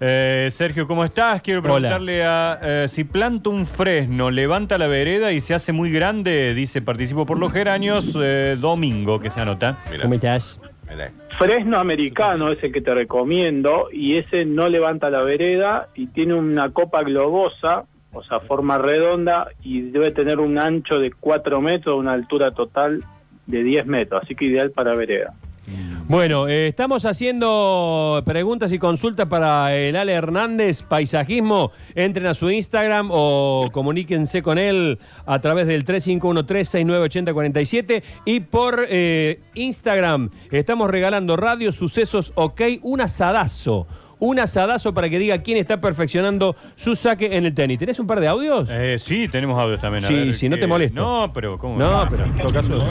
Eh, 0.00 0.48
Sergio, 0.52 0.86
¿cómo 0.86 1.04
estás? 1.04 1.42
Quiero 1.42 1.58
Hola. 1.60 1.70
preguntarle 1.70 2.24
a 2.24 2.58
eh, 2.62 2.88
si 2.88 3.02
planto 3.02 3.50
un 3.50 3.66
fresno, 3.66 4.30
levanta 4.30 4.78
la 4.78 4.86
vereda 4.86 5.32
y 5.32 5.40
se 5.40 5.54
hace 5.54 5.72
muy 5.72 5.90
grande, 5.90 6.54
dice 6.54 6.80
participo 6.82 7.26
por 7.26 7.38
los 7.38 7.52
geranios, 7.52 8.16
eh, 8.20 8.56
domingo 8.60 9.18
que 9.18 9.28
se 9.28 9.40
anota. 9.40 9.76
¿Cómo 10.00 10.14
estás? 10.14 10.56
Fresno 11.38 11.78
americano 11.78 12.50
es 12.50 12.62
el 12.62 12.72
que 12.72 12.80
te 12.80 12.94
recomiendo 12.94 13.88
y 13.92 14.16
ese 14.16 14.44
no 14.44 14.68
levanta 14.68 15.10
la 15.10 15.22
vereda 15.22 15.88
y 15.94 16.06
tiene 16.06 16.34
una 16.34 16.70
copa 16.70 17.02
globosa, 17.02 17.84
o 18.18 18.24
sea, 18.24 18.40
forma 18.40 18.78
redonda 18.78 19.48
y 19.62 19.82
debe 19.82 20.10
tener 20.10 20.40
un 20.40 20.58
ancho 20.58 20.98
de 20.98 21.12
4 21.12 21.60
metros, 21.60 21.96
una 21.96 22.12
altura 22.12 22.50
total 22.50 23.04
de 23.46 23.62
10 23.62 23.86
metros, 23.86 24.22
así 24.22 24.34
que 24.34 24.46
ideal 24.46 24.70
para 24.70 24.94
vereda. 24.94 25.34
Bueno, 26.06 26.48
eh, 26.48 26.68
estamos 26.68 27.04
haciendo 27.04 28.22
preguntas 28.24 28.72
y 28.72 28.78
consultas 28.78 29.28
para 29.28 29.76
el 29.76 29.94
Ale 29.94 30.14
Hernández, 30.14 30.82
paisajismo. 30.82 31.70
Entren 31.94 32.24
a 32.26 32.32
su 32.32 32.50
Instagram 32.50 33.10
o 33.12 33.68
comuníquense 33.72 34.40
con 34.40 34.56
él 34.56 34.98
a 35.26 35.38
través 35.40 35.66
del 35.66 35.84
3513-698047 35.84 38.02
y 38.24 38.40
por 38.40 38.86
eh, 38.88 39.40
Instagram 39.52 40.30
estamos 40.50 40.88
regalando 40.88 41.36
Radio 41.36 41.72
Sucesos 41.72 42.32
OK, 42.36 42.62
un 42.80 43.02
asadazo. 43.02 43.86
Un 44.20 44.40
asadazo 44.40 44.92
para 44.92 45.08
que 45.08 45.18
diga 45.18 45.38
quién 45.38 45.58
está 45.58 45.76
perfeccionando 45.78 46.56
su 46.76 46.96
saque 46.96 47.36
en 47.36 47.44
el 47.46 47.54
tenis. 47.54 47.78
¿Tenés 47.78 47.98
un 48.00 48.06
par 48.06 48.18
de 48.20 48.26
audios? 48.28 48.68
Eh, 48.70 48.96
sí, 48.98 49.28
tenemos 49.28 49.56
audios 49.58 49.80
también. 49.80 50.04
a 50.04 50.08
Sí, 50.08 50.14
ver, 50.14 50.34
sí, 50.34 50.48
no 50.48 50.58
te 50.58 50.66
molesto. 50.66 51.00
No, 51.00 51.32
pero 51.32 51.56
¿cómo? 51.56 51.76
No, 51.78 52.06
pero 52.10 52.24
en 52.24 52.36
todo 52.36 52.52
caso... 52.52 52.84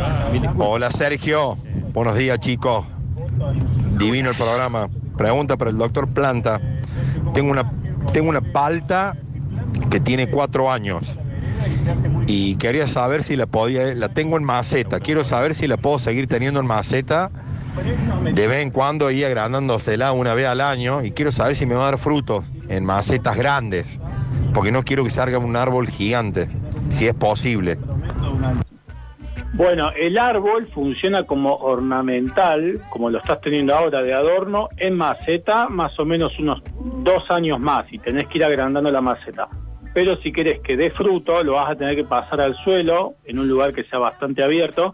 Hola 0.58 0.90
Sergio, 0.92 1.58
buenos 1.94 2.16
días 2.16 2.40
chicos. 2.40 2.86
Divino 3.98 4.30
el 4.30 4.36
programa. 4.36 4.88
Pregunta 5.18 5.58
para 5.58 5.72
el 5.72 5.78
doctor 5.78 6.08
Planta. 6.10 6.62
Tengo 7.34 7.52
una, 7.52 7.70
tengo 8.14 8.30
una 8.30 8.42
palta 8.42 9.18
que 9.90 10.00
tiene 10.00 10.30
cuatro 10.30 10.72
años 10.72 11.20
y 12.26 12.56
quería 12.56 12.88
saber 12.88 13.24
si 13.24 13.36
la 13.36 13.46
podía, 13.48 13.94
la 13.96 14.10
tengo 14.10 14.38
en 14.38 14.44
maceta. 14.44 15.00
Quiero 15.00 15.24
saber 15.24 15.56
si 15.56 15.68
la 15.68 15.78
puedo 15.78 16.00
seguir 16.00 16.28
teniendo 16.28 16.60
en 16.60 16.66
maceta 16.68 17.32
de 18.24 18.48
vez 18.48 18.62
en 18.62 18.72
cuando 18.72 19.12
y 19.12 19.24
agrandándosela 19.24 20.12
una 20.12 20.34
vez 20.34 20.48
al 20.48 20.62
año 20.62 21.04
y 21.04 21.12
quiero 21.12 21.32
saber 21.32 21.56
si 21.56 21.66
me 21.66 21.76
va 21.76 21.88
a 21.88 21.92
dar 21.92 22.00
frutos 22.00 22.46
en 22.70 22.86
macetas 22.86 23.38
grandes 23.38 24.00
porque 24.54 24.72
no 24.72 24.84
quiero 24.84 25.04
que 25.04 25.12
salga 25.12 25.38
un 25.38 25.56
árbol 25.56 25.88
gigante, 25.88 26.50
si 26.90 27.08
es 27.08 27.14
posible. 27.14 27.78
Bueno, 29.54 29.92
el 29.96 30.18
árbol 30.18 30.68
funciona 30.74 31.24
como 31.24 31.56
ornamental, 31.56 32.82
como 32.90 33.10
lo 33.10 33.20
estás 33.20 33.42
teniendo 33.42 33.76
ahora 33.76 34.04
de 34.04 34.14
adorno, 34.14 34.70
en 34.78 34.96
maceta 34.96 35.68
más 35.68 36.00
o 36.00 36.06
menos 36.06 36.38
unos 36.40 36.62
dos 37.04 37.30
años 37.30 37.60
más 37.60 37.92
y 37.92 38.00
tenés 38.00 38.28
que 38.28 38.40
ir 38.40 38.46
agrandando 38.46 38.92
la 38.92 39.02
maceta. 39.02 39.48
Pero 39.94 40.18
si 40.18 40.32
querés 40.32 40.60
que 40.60 40.78
dé 40.78 40.92
fruto, 40.92 41.44
lo 41.44 41.54
vas 41.54 41.72
a 41.72 41.76
tener 41.76 41.96
que 41.96 42.04
pasar 42.04 42.42
al 42.42 42.56
suelo 42.56 43.16
en 43.26 43.40
un 43.40 43.48
lugar 43.48 43.74
que 43.74 43.84
sea 43.84 44.00
bastante 44.00 44.44
abierto. 44.44 44.94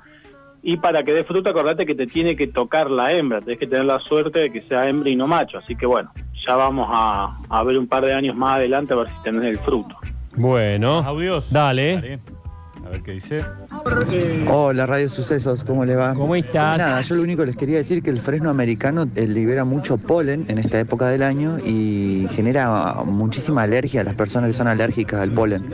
Y 0.66 0.78
para 0.78 1.04
que 1.04 1.12
dé 1.12 1.26
fruto, 1.26 1.50
acordate 1.50 1.86
que 1.86 1.94
te 1.94 2.08
tiene 2.08 2.38
que 2.38 2.48
tocar 2.48 2.90
la 2.90 3.12
hembra, 3.12 3.42
tenés 3.42 3.60
que 3.60 3.68
tener 3.68 3.84
la 3.86 4.00
suerte 4.00 4.40
de 4.40 4.52
que 4.52 4.62
sea 4.62 4.88
hembra 4.88 5.10
y 5.10 5.16
no 5.16 5.28
macho. 5.28 5.58
Así 5.58 5.76
que 5.76 5.86
bueno, 5.86 6.10
ya 6.48 6.56
vamos 6.56 6.88
a, 6.90 7.38
a 7.50 7.64
ver 7.64 7.78
un 7.78 7.88
par 7.88 8.06
de 8.06 8.14
años 8.14 8.36
más 8.36 8.56
adelante 8.56 8.94
a 8.94 8.98
ver 8.98 9.08
si 9.10 9.24
tenés 9.24 9.44
el 9.44 9.60
fruto. 9.60 9.98
Bueno, 10.38 11.02
¿Más 11.02 11.06
audios? 11.08 11.52
dale. 11.52 12.20
A 12.86 12.90
ver 12.90 13.02
qué 13.02 13.12
dice. 13.14 13.40
Hola 14.50 14.86
Radio 14.86 15.08
Sucesos, 15.08 15.64
¿cómo 15.64 15.86
le 15.86 15.96
va? 15.96 16.14
¿Cómo 16.14 16.36
estás? 16.36 16.78
Nada, 16.78 17.02
yo 17.02 17.16
lo 17.16 17.24
único 17.24 17.42
que 17.42 17.48
les 17.48 17.56
quería 17.56 17.78
decir 17.78 18.04
que 18.04 18.10
el 18.10 18.18
fresno 18.18 18.50
americano 18.50 19.06
eh, 19.16 19.28
libera 19.28 19.64
mucho 19.64 19.98
polen 19.98 20.46
en 20.50 20.58
esta 20.58 20.80
época 20.80 21.08
del 21.08 21.24
año 21.24 21.58
y 21.66 22.28
genera 22.32 23.04
muchísima 23.06 23.64
alergia 23.64 24.02
a 24.02 24.04
las 24.04 24.16
personas 24.16 24.50
que 24.50 24.54
son 24.54 24.68
alérgicas 24.68 25.22
al 25.22 25.32
polen. 25.32 25.66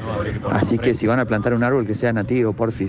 Así 0.51 0.78
que 0.78 0.94
si 0.94 1.08
van 1.08 1.20
a 1.20 1.25
plantar 1.25 1.54
un 1.54 1.63
árbol 1.63 1.88
que 1.88 1.96
sea 1.96 2.13
nativo, 2.13 2.54
porfi. 2.54 2.88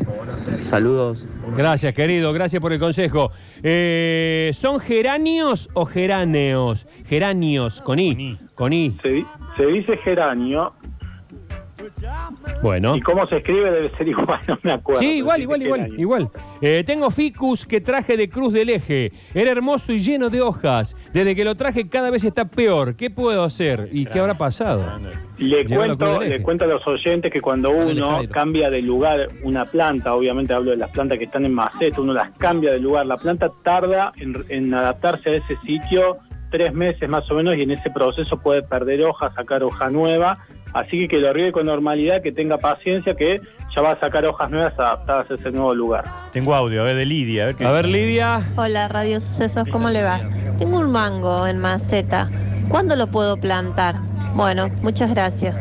Saludos. 0.63 1.27
Gracias, 1.57 1.95
querido, 1.95 2.33
gracias 2.33 2.61
por 2.61 2.73
el 2.73 2.79
consejo. 2.79 3.33
Eh, 3.63 4.53
¿Son 4.55 4.81
geranios 4.81 5.71
o 5.73 5.87
geráneos? 5.87 6.87
Geranios, 7.07 7.81
con 7.81 7.99
I. 7.99 8.37
Con 8.55 8.73
I. 8.73 8.95
Se, 9.03 9.25
se 9.57 9.67
dice 9.67 9.97
geranio 9.99 10.75
Bueno. 12.63 12.97
Y 12.97 13.01
cómo 13.01 13.27
se 13.27 13.39
escribe 13.39 13.71
debe 13.71 13.91
ser 13.97 14.09
igual, 14.09 14.41
no 14.49 14.59
me 14.63 14.73
acuerdo. 14.73 15.01
Sí, 15.01 15.19
igual, 15.19 15.43
igual, 15.43 15.63
igual, 15.63 15.95
igual. 15.99 16.29
Eh, 16.61 16.85
tengo 16.87 17.11
ficus 17.11 17.65
que 17.67 17.81
traje 17.81 18.17
de 18.17 18.29
Cruz 18.29 18.53
del 18.53 18.71
Eje. 18.71 19.13
Era 19.35 19.51
hermoso 19.51 19.93
y 19.93 19.99
lleno 19.99 20.31
de 20.31 20.41
hojas. 20.41 20.95
Desde 21.13 21.35
que 21.35 21.45
lo 21.45 21.55
traje 21.55 21.89
cada 21.89 22.11
vez 22.11 22.25
está 22.25 22.45
peor. 22.47 22.97
¿Qué 22.97 23.11
puedo 23.11 23.43
hacer? 23.43 23.89
¿Y 23.93 24.07
qué 24.07 24.21
habrá 24.21 24.37
pasado? 24.37 25.01
Le 25.39 25.65
cuento, 25.67 26.21
le 26.21 26.43
cuento 26.43 26.65
a 26.65 26.69
los 26.69 26.87
oyentes 26.87 27.33
que 27.33 27.41
cuando 27.41 27.71
uno 27.71 28.21
cambia 28.31 28.71
de 28.71 28.83
lugar 28.83 29.29
una 29.43 29.65
planta, 29.65 30.15
obviamente 30.15 30.53
hablo 30.53 30.71
de 30.73 30.77
las 30.77 30.91
plantas 30.91 31.19
que 31.19 31.25
están 31.25 31.45
en 31.45 31.55
maceta, 31.55 32.01
uno 32.01 32.13
las 32.13 32.31
cambia 32.33 32.73
de 32.73 32.79
lugar, 32.79 33.07
la 33.07 33.17
planta 33.17 33.51
tarda 33.63 34.13
en, 34.17 34.37
en 34.51 34.75
adaptarse 34.75 35.31
a 35.31 35.35
ese 35.37 35.57
sitio 35.65 36.17
tres 36.51 36.75
meses 36.75 37.09
más 37.09 37.31
o 37.31 37.35
menos 37.35 37.57
y 37.57 37.63
en 37.63 37.71
ese 37.71 37.91
proceso 37.91 38.39
puede 38.39 38.63
perder 38.63 39.03
hoja, 39.05 39.33
sacar 39.35 39.63
hoja 39.63 39.89
nueva, 39.89 40.39
así 40.73 40.99
que 41.01 41.09
que 41.09 41.19
lo 41.19 41.33
riegue 41.33 41.53
con 41.53 41.67
normalidad, 41.67 42.23
que 42.23 42.33
tenga 42.33 42.59
paciencia, 42.59 43.15
que 43.15 43.41
ya 43.75 43.83
va 43.83 43.93
a 43.93 44.01
sacar 44.01 44.25
hojas 44.25 44.51
nuevas 44.51 44.79
adaptadas 44.79 45.31
a 45.31 45.35
ese 45.35 45.51
nuevo 45.51 45.75
lugar. 45.75 46.05
Tengo 46.33 46.55
audio, 46.55 46.83
a 46.83 46.85
ver, 46.85 46.97
de 46.97 47.07
Lidia. 47.07 47.45
A 47.45 47.47
ver, 47.47 47.57
qué 47.57 47.65
A 47.67 47.71
ver, 47.71 47.87
dice. 47.87 47.99
Lidia. 47.99 48.47
Hola, 48.57 48.89
Radio 48.89 49.21
Sucesos, 49.21 49.65
¿cómo 49.71 49.91
le 49.91 50.03
va? 50.03 50.21
Tengo 50.59 50.79
un 50.79 50.91
mango 50.93 51.47
en 51.47 51.59
maceta. 51.59 52.31
¿Cuándo 52.69 52.97
lo 52.97 53.09
puedo 53.09 53.37
plantar? 53.37 53.97
Bueno, 54.35 54.69
muchas 54.83 55.11
gracias. 55.11 55.57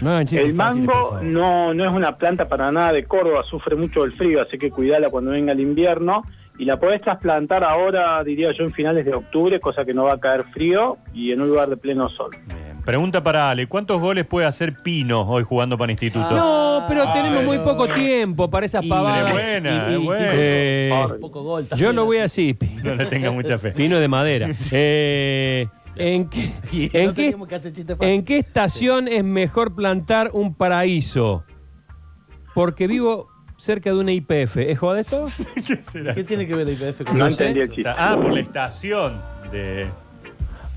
No 0.00 0.16
El 0.18 0.54
mango 0.54 1.18
no, 1.22 1.74
no 1.74 1.84
es 1.84 1.90
una 1.90 2.16
planta 2.16 2.48
para 2.48 2.70
nada 2.70 2.92
de 2.92 3.04
Córdoba, 3.04 3.42
sufre 3.48 3.74
mucho 3.74 4.04
el 4.04 4.12
frío, 4.12 4.40
así 4.40 4.56
que 4.56 4.70
cuidala 4.70 5.10
cuando 5.10 5.32
venga 5.32 5.52
el 5.52 5.60
invierno. 5.60 6.22
Y 6.56 6.64
la 6.64 6.78
podés 6.78 7.02
trasplantar 7.02 7.62
ahora, 7.62 8.22
diría 8.24 8.52
yo, 8.52 8.64
en 8.64 8.72
finales 8.72 9.04
de 9.04 9.14
octubre, 9.14 9.60
cosa 9.60 9.84
que 9.84 9.94
no 9.94 10.04
va 10.04 10.14
a 10.14 10.20
caer 10.20 10.44
frío 10.44 10.96
y 11.12 11.32
en 11.32 11.40
un 11.40 11.48
lugar 11.48 11.68
de 11.68 11.76
pleno 11.76 12.08
sol. 12.08 12.30
Pregunta 12.88 13.22
para 13.22 13.50
Ale, 13.50 13.66
¿cuántos 13.66 14.00
goles 14.00 14.26
puede 14.26 14.46
hacer 14.46 14.74
Pino 14.82 15.20
hoy 15.20 15.42
jugando 15.44 15.76
para 15.76 15.92
Instituto? 15.92 16.30
No, 16.30 16.86
pero 16.88 17.02
Ah, 17.06 17.12
tenemos 17.12 17.44
muy 17.44 17.58
pero- 17.58 17.68
poco 17.76 17.86
tiempo 17.88 18.48
para 18.48 18.64
esas 18.64 18.86
pavadas. 18.86 19.26
Es 19.26 19.32
buena, 19.34 19.90
es 19.92 19.98
buena. 20.02 20.30
Eh, 20.32 20.90
poco 21.20 21.42
gol 21.42 21.68
yo 21.76 21.92
lo 21.92 22.06
voy 22.06 22.16
así. 22.16 22.56
No 22.82 22.94
le 22.94 23.04
tenga 23.04 23.30
mucha 23.30 23.58
fe. 23.58 23.72
Pino 23.72 23.98
de 23.98 24.08
madera. 24.08 24.48
Eh, 24.72 25.66
¿en, 25.96 26.30
qué, 26.30 26.50
Y 26.72 26.96
en 26.96 27.06
no 27.08 27.10
qué- 27.14 27.22
teníamos 27.24 27.46
que 27.48 27.54
hacer 27.56 27.72
chiste 27.74 27.94
fácil. 27.94 28.10
en 28.14 28.24
qué 28.24 28.38
estación 28.38 29.06
es 29.08 29.22
mejor 29.22 29.74
plantar 29.74 30.30
un 30.32 30.54
paraíso? 30.54 31.44
Porque 32.54 32.86
vivo 32.86 33.28
cerca 33.58 33.90
de 33.90 33.98
una 33.98 34.12
IPF. 34.12 34.56
¿Es 34.56 34.78
joda 34.78 35.00
esto? 35.00 35.26
¿Qué 35.66 35.76
será? 35.82 36.14
¿Qué 36.14 36.24
tiene 36.24 36.46
que 36.46 36.54
ver 36.54 36.66
la 36.66 36.72
IPF 36.72 37.04
con 37.04 37.18
No 37.18 37.26
entendí 37.26 37.60
el 37.60 37.68
chiste. 37.70 37.90
Ah, 37.94 38.16
por 38.18 38.32
la 38.32 38.40
estación 38.40 39.20
de. 39.52 39.90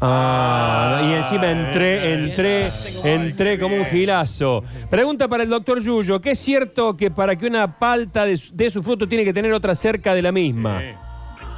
Ah, 0.03 0.99
y 1.03 1.13
encima 1.13 1.51
entré, 1.51 2.13
entré, 2.13 2.67
entré 3.03 3.59
como 3.59 3.75
un 3.75 3.85
gilazo. 3.85 4.63
Pregunta 4.89 5.27
para 5.27 5.43
el 5.43 5.49
doctor 5.49 5.79
Yuyo, 5.79 6.19
¿qué 6.19 6.31
es 6.31 6.39
cierto 6.39 6.97
que 6.97 7.11
para 7.11 7.35
que 7.35 7.45
una 7.45 7.77
palta 7.77 8.25
de 8.25 8.37
su, 8.37 8.55
dé 8.55 8.71
su 8.71 8.81
fruto 8.81 9.07
tiene 9.07 9.23
que 9.23 9.31
tener 9.31 9.53
otra 9.53 9.75
cerca 9.75 10.15
de 10.15 10.23
la 10.23 10.31
misma? 10.31 10.81
Sí. 10.81 10.87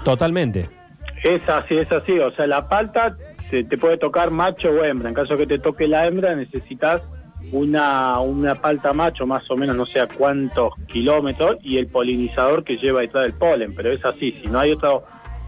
Totalmente. 0.04 0.70
Es 1.24 1.48
así, 1.48 1.78
es 1.78 1.92
así. 1.92 2.20
O 2.20 2.32
sea, 2.32 2.46
la 2.46 2.68
palta 2.68 3.16
se 3.50 3.64
te 3.64 3.78
puede 3.78 3.98
tocar 3.98 4.30
macho 4.30 4.70
o 4.70 4.84
hembra. 4.84 5.10
En 5.10 5.16
caso 5.16 5.38
que 5.38 5.48
te 5.48 5.60
toque 5.60 5.88
la 5.88 6.06
hembra, 6.06 6.36
necesitas 6.36 7.02
una, 7.52 8.20
una 8.20 8.56
palta 8.56 8.94
macho, 8.94 9.26
más 9.26 9.50
o 9.50 9.56
menos 9.56 9.76
no 9.76 9.86
sé 9.86 10.00
a 10.00 10.08
cuántos 10.08 10.74
kilómetros, 10.88 11.58
y 11.62 11.78
el 11.78 11.88
polinizador 11.88 12.64
que 12.64 12.78
lleva 12.78 13.02
detrás 13.02 13.24
del 13.24 13.34
polen. 13.34 13.74
Pero 13.74 13.92
es 13.92 14.04
así, 14.04 14.38
si 14.42 14.50
no 14.50 14.60
hay 14.60 14.72
otro, 14.72 15.04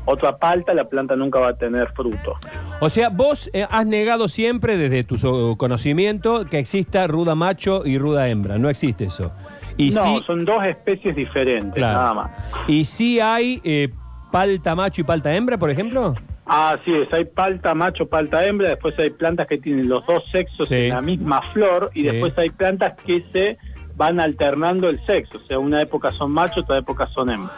otra 0.06 0.36
palta, 0.38 0.74
la 0.74 0.86
planta 0.88 1.16
nunca 1.16 1.40
va 1.40 1.50
a 1.50 1.58
tener 1.58 1.92
fruto. 1.94 2.36
O 2.80 2.90
sea, 2.90 3.10
vos 3.10 3.50
eh, 3.54 3.66
has 3.70 3.86
negado 3.86 4.28
siempre 4.28 4.78
desde 4.78 5.04
tu 5.04 5.18
so- 5.18 5.56
conocimiento 5.58 6.46
que 6.46 6.60
exista 6.60 7.08
ruda 7.08 7.36
macho 7.36 7.84
y 7.86 7.98
ruda 7.98 8.28
hembra. 8.30 8.58
No 8.58 8.70
existe 8.70 9.06
eso. 9.06 9.32
Y 9.78 9.90
no, 9.90 10.04
sí, 10.04 10.24
son 10.26 10.46
dos 10.46 10.64
especies 10.64 11.16
diferentes, 11.16 11.74
Claro. 11.74 11.98
nada 12.00 12.14
más. 12.14 12.32
y 12.68 12.86
sí 12.86 13.20
hay 13.20 13.60
eh, 13.64 13.90
palta 14.32 14.76
macho 14.76 15.02
y 15.02 15.04
palta 15.04 15.34
hembra, 15.36 15.58
por 15.58 15.70
ejemplo. 15.70 16.14
Así 16.46 16.94
es, 16.94 17.12
hay 17.12 17.26
palta 17.26 17.74
macho, 17.74 18.06
palta 18.08 18.46
hembra, 18.46 18.70
después 18.70 18.94
hay 19.00 19.10
plantas 19.10 19.48
que 19.48 19.58
tienen 19.58 19.90
los 19.90 20.06
dos 20.06 20.24
sexos 20.32 20.70
Sí. 20.70 20.76
en 20.76 20.90
la 20.90 21.02
misma 21.02 21.42
flor 21.42 21.90
y 21.96 22.02
Sí. 22.02 22.08
después 22.08 22.38
hay 22.38 22.52
plantas 22.52 22.94
que 23.04 23.24
se 23.34 23.58
van 23.96 24.20
alternando 24.20 24.90
el 24.90 25.04
sexo, 25.06 25.38
o 25.38 25.48
sea, 25.48 25.58
una 25.60 25.82
época 25.82 26.12
son 26.12 26.32
machos, 26.32 26.64
otra 26.64 26.78
época 26.78 27.08
son 27.08 27.30
hembras. 27.30 27.56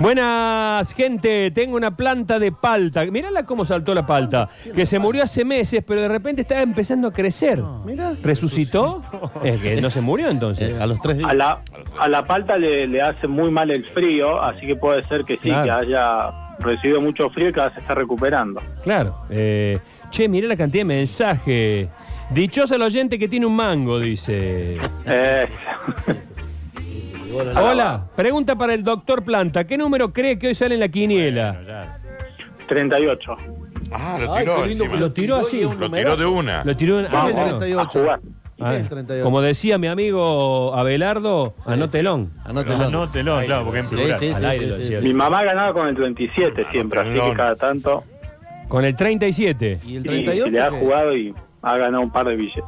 Buenas, 0.00 0.92
gente. 0.94 1.50
Tengo 1.52 1.76
una 1.76 1.96
planta 1.96 2.38
de 2.38 2.52
palta. 2.52 3.04
Mirala 3.06 3.44
cómo 3.46 3.64
saltó 3.64 3.94
la 3.94 4.06
palta. 4.06 4.48
Que 4.74 4.84
se 4.84 4.98
murió 4.98 5.22
hace 5.24 5.44
meses, 5.44 5.82
pero 5.86 6.02
de 6.02 6.08
repente 6.08 6.42
está 6.42 6.60
empezando 6.60 7.08
a 7.08 7.12
crecer. 7.12 7.62
Mira. 7.84 8.12
¿Resucitó? 8.22 9.00
Es 9.42 9.60
que 9.60 9.80
no 9.80 9.88
se 9.90 10.00
murió 10.02 10.28
entonces. 10.28 10.70
Eh, 10.72 10.78
a 10.80 10.86
los 10.86 11.00
tres 11.00 11.18
días. 11.18 11.30
A 11.30 11.34
la, 11.34 11.60
a 11.98 12.08
la 12.08 12.24
palta 12.26 12.58
le, 12.58 12.86
le 12.86 13.00
hace 13.00 13.26
muy 13.26 13.50
mal 13.50 13.70
el 13.70 13.84
frío, 13.86 14.40
así 14.42 14.66
que 14.66 14.76
puede 14.76 15.02
ser 15.08 15.24
que 15.24 15.34
sí, 15.34 15.48
Claro. 15.48 15.64
que 15.64 15.70
haya 15.70 16.30
recibido 16.58 17.00
mucho 17.00 17.30
frío 17.30 17.48
y 17.48 17.52
que 17.52 17.60
ahora 17.60 17.74
se 17.74 17.80
está 17.80 17.94
recuperando. 17.94 18.60
Claro. 18.84 19.16
Eh, 19.30 19.78
che, 20.10 20.28
mirá 20.28 20.46
la 20.48 20.56
cantidad 20.56 20.80
de 20.82 20.84
mensajes. 20.86 21.88
Dichosa 22.30 22.74
el 22.76 22.82
oyente 22.82 23.18
que 23.18 23.28
tiene 23.28 23.46
un 23.46 23.54
mango, 23.54 23.98
dice. 24.00 24.76
Eh, 25.06 25.48
Y 26.80 27.32
Hola, 27.56 28.04
pregunta 28.16 28.56
para 28.56 28.74
el 28.74 28.82
doctor 28.82 29.22
Planta. 29.22 29.64
¿Qué 29.66 29.76
número 29.78 30.12
cree 30.12 30.38
que 30.38 30.48
hoy 30.48 30.54
sale 30.54 30.74
en 30.74 30.80
la 30.80 30.88
quiniela? 30.88 31.52
Bueno, 31.52 31.68
ya. 31.68 31.98
38. 32.66 33.32
Ah, 33.92 34.18
lo 34.20 34.34
Ay, 34.34 34.44
tiró 34.44 34.56
qué 34.62 34.68
lindo 34.68 34.84
encima. 34.84 35.00
Lo 35.00 35.12
tiró 35.12 35.36
así. 35.36 35.58
y 35.58 35.62
Lo 35.62 35.90
tiró 35.90 36.16
de 36.16 36.26
una. 36.26 36.64
Lo 36.64 36.76
tiró 36.76 36.98
en... 37.00 37.06
¿Qué 37.06 37.16
es 37.16 37.24
el 37.26 37.32
bueno. 37.32 37.58
38? 37.58 37.80
A 37.80 37.86
jugar. 37.86 38.20
¿Y 38.56 38.62
A 38.64 38.70
qué 38.70 38.70
es 38.70 38.70
ver, 38.72 38.80
el 38.82 38.88
38? 38.88 39.24
Como 39.24 39.40
decía 39.42 39.78
mi 39.78 39.86
amigo 39.86 40.74
Abelardo, 40.74 41.54
anótelón. 41.64 42.32
Anótelo. 42.44 42.84
Anótelo, 42.84 43.40
claro, 43.44 43.64
porque 43.64 43.78
en 43.80 43.84
Sí, 43.84 43.94
plural. 43.94 44.18
sí, 44.18 44.28
Al 44.30 44.40
sí, 44.40 44.44
aire 44.46 44.64
sí, 44.64 44.70
lo 44.70 44.76
sí, 44.76 44.80
decía. 44.82 44.98
sí. 45.00 45.04
Mi 45.06 45.14
mamá 45.14 45.44
ganaba 45.44 45.72
con 45.72 45.86
el 45.86 45.94
37 45.94 46.66
siempre, 46.72 47.00
así 47.00 47.12
que 47.12 47.32
cada 47.36 47.54
tanto 47.54 48.02
Con 48.68 48.84
el 48.84 48.96
37. 48.96 49.80
¿Y 49.84 49.96
el 49.96 50.00
y 50.00 50.04
38? 50.08 50.44
se 50.46 50.50
le 50.50 50.60
ha 50.60 50.70
jugado 50.72 51.16
y 51.16 51.34
ha 51.66 51.76
ganado 51.76 52.02
un 52.02 52.10
par 52.10 52.26
de 52.28 52.36
billetes. 52.36 52.62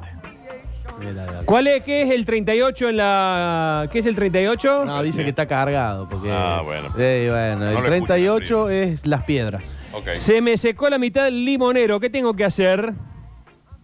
¿Cuál 1.45 1.69
es? 1.69 1.85
¿Qué 1.85 2.03
es 2.03 2.11
el 2.11 2.27
38 2.27 2.89
en 2.89 2.97
la... 2.97 3.89
¿Qué 3.93 4.01
es 4.01 4.07
el 4.07 4.17
38? 4.17 4.85
No, 4.85 5.03
dice 5.05 5.23
que 5.23 5.31
está 5.31 5.47
cargado. 5.47 6.09
Porque, 6.09 6.29
Ah, 6.33 6.61
bueno. 6.65 6.89
Eh, 6.99 7.29
bueno, 7.31 7.57
No 7.61 7.67
el 7.69 7.73
lo 7.75 7.79
escuchen, 7.79 8.05
38 8.07 8.71
es 8.71 9.07
las 9.07 9.23
piedras. 9.23 9.79
Ok. 9.93 10.09
Se 10.15 10.41
me 10.41 10.57
secó 10.57 10.89
la 10.91 10.99
mitad 10.99 11.25
del 11.25 11.45
limonero. 11.45 12.01
¿Qué 12.01 12.11
tengo 12.11 12.35
que 12.35 12.45
hacer? 12.45 12.93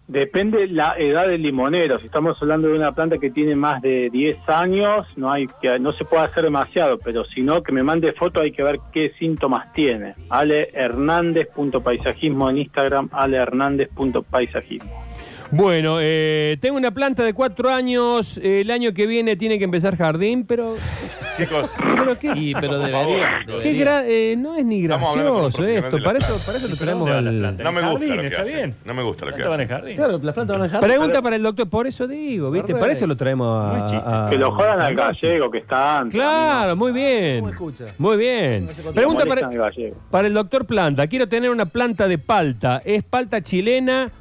Depende 0.07 0.67
la 0.67 0.95
edad 0.99 1.27
del 1.27 1.41
limonero. 1.41 1.97
Si 1.99 2.05
estamos 2.05 2.39
hablando 2.39 2.67
de 2.67 2.75
una 2.75 2.91
planta 2.91 3.17
que 3.17 3.31
tiene 3.31 3.55
más 3.55 3.81
de 3.81 4.11
10 4.11 4.37
años, 4.47 5.07
no 5.15 5.31
hay 5.31 5.47
que 5.59 5.79
no 5.79 5.93
se 5.93 6.05
puede 6.05 6.23
hacer 6.23 6.43
demasiado, 6.43 6.99
pero 6.99 7.25
si 7.25 7.41
no, 7.41 7.63
que 7.63 7.71
me 7.71 7.81
mande 7.81 8.13
foto 8.13 8.39
hay 8.39 8.51
que 8.51 8.61
ver 8.61 8.77
qué 8.93 9.13
síntomas 9.17 9.73
tiene. 9.73 10.13
Ale 10.29 10.69
Hernández.paisajismo 10.73 12.51
en 12.51 12.59
Instagram, 12.59 13.09
Ale 13.11 13.37
Hernández.paisajismo. 13.37 14.91
Bueno, 15.57 15.99
eh, 16.01 16.57
tengo 16.59 16.75
una 16.75 16.91
planta 16.91 17.23
de 17.23 17.33
cuatro 17.33 17.69
años. 17.69 18.37
El 18.43 18.69
año 18.71 18.93
que 18.93 19.07
viene 19.07 19.37
tiene 19.37 19.57
que 19.57 19.63
empezar 19.63 19.95
jardín, 19.95 20.45
pero. 20.45 20.75
Chicos, 21.37 21.69
pero 21.95 22.19
qué, 22.19 22.33
Y, 22.35 22.53
pero 22.55 22.67
Por 22.73 22.77
debería. 22.79 22.99
favor. 22.99 23.19
qué 23.45 23.51
debería. 23.69 23.85
gra- 23.85 24.03
eh, 24.05 24.35
no 24.37 24.55
es 24.57 24.65
ni 24.65 24.81
gracioso 24.81 25.63
esto. 25.65 25.97
Para 26.03 26.17
eso, 26.17 26.37
para 26.45 26.57
eso 26.57 26.67
lo 26.67 26.75
¿Pero 26.75 26.79
tenemos 26.79 26.99
dónde 26.99 27.11
va 27.13 27.21
la 27.21 27.29
al. 27.29 27.37
planta? 27.39 27.63
no 27.63 27.71
me 27.71 27.81
gusta 27.81 27.91
jardín, 27.99 28.15
lo 28.17 28.21
que 28.21 28.27
está 28.27 28.41
hace. 28.41 28.55
bien. 28.57 28.75
No 28.83 28.93
me 28.93 29.03
gusta 29.03 29.25
lo 29.27 29.33
que 29.35 29.43
hace. 29.43 29.65
jardín. 29.65 29.95
Claro, 29.95 30.19
las 30.21 30.33
plantas 30.33 30.53
van 30.55 30.61
a 30.61 30.63
dejar. 30.65 30.79
Pregunta 30.81 31.21
para 31.21 31.35
el 31.37 31.43
doctor, 31.43 31.69
por 31.69 31.87
eso 31.87 32.05
digo, 32.05 32.51
¿viste? 32.51 32.75
Para 32.75 32.91
eso 32.91 33.07
lo 33.07 33.15
traemos 33.15 33.47
a. 33.75 33.85
chiste. 33.85 34.03
a- 34.05 34.27
Que 34.29 34.37
lo 34.37 34.51
jodan 34.51 34.81
al 34.81 34.93
gallego 34.93 35.49
que 35.51 35.59
está 35.59 35.99
antes. 35.99 36.15
Claro, 36.19 36.75
muy 36.75 36.91
bien. 36.91 37.39
¿Cómo 37.39 37.51
escucha? 37.53 37.85
Muy 37.97 38.17
bien. 38.17 38.67
Pregunta 38.93 39.25
para, 39.25 39.47
al 39.47 39.57
gallego. 39.57 39.95
para 40.11 40.27
el 40.27 40.33
doctor 40.33 40.65
Planta. 40.65 41.07
Quiero 41.07 41.29
tener 41.29 41.49
una 41.49 41.65
planta 41.67 42.09
de 42.09 42.17
palta. 42.17 42.81
¿Es 42.83 43.03
palta 43.03 43.41
chilena 43.41 44.11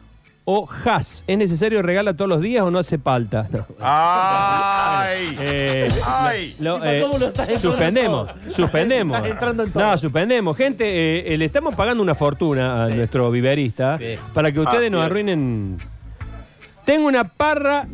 o 0.46 0.68
has? 0.84 1.24
¿Es 1.26 1.38
necesario 1.38 1.80
regalar 1.82 2.14
todos 2.14 2.28
los 2.28 2.40
días 2.40 2.62
o 2.64 2.70
no 2.70 2.78
hace 2.78 2.98
palta? 2.98 3.48
No. 3.50 3.66
¡Ay! 3.80 5.36
Eh, 5.40 5.88
¡Ay! 6.06 6.54
lo- 6.60 6.84
eh, 6.84 7.00
¿cómo 7.02 7.18
lo 7.18 7.26
estás 7.26 7.48
entrando 7.48 7.70
suspendemos, 7.70 8.30
suspendemos. 8.50 9.16
Estás 9.16 9.30
entrando 9.32 9.62
en 9.64 9.72
todo. 9.72 9.82
No, 9.84 9.98
suspendemos. 9.98 10.56
Gente, 10.56 10.84
eh, 10.86 11.34
eh, 11.34 11.38
le 11.38 11.44
estamos 11.46 11.74
pagando 11.74 12.02
una 12.02 12.14
fortuna 12.14 12.84
a 12.84 12.88
nuestro 12.88 13.30
viverista 13.30 13.98
Sí. 13.98 14.16
para 14.32 14.52
que 14.52 14.60
ustedes 14.60 14.88
Ah, 14.88 14.90
nos 14.90 15.00
bien. 15.00 15.04
arruinen. 15.10 15.78
Tengo 16.84 17.06
una 17.08 17.24
parra 17.24 17.86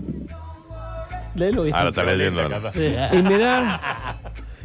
Léelo. 1.34 1.62
Ahora 1.72 1.90
está 1.90 2.02
leyendo. 2.02 2.42
Sí. 2.72 2.92
y 3.12 3.22
me 3.22 3.38
da. 3.38 4.18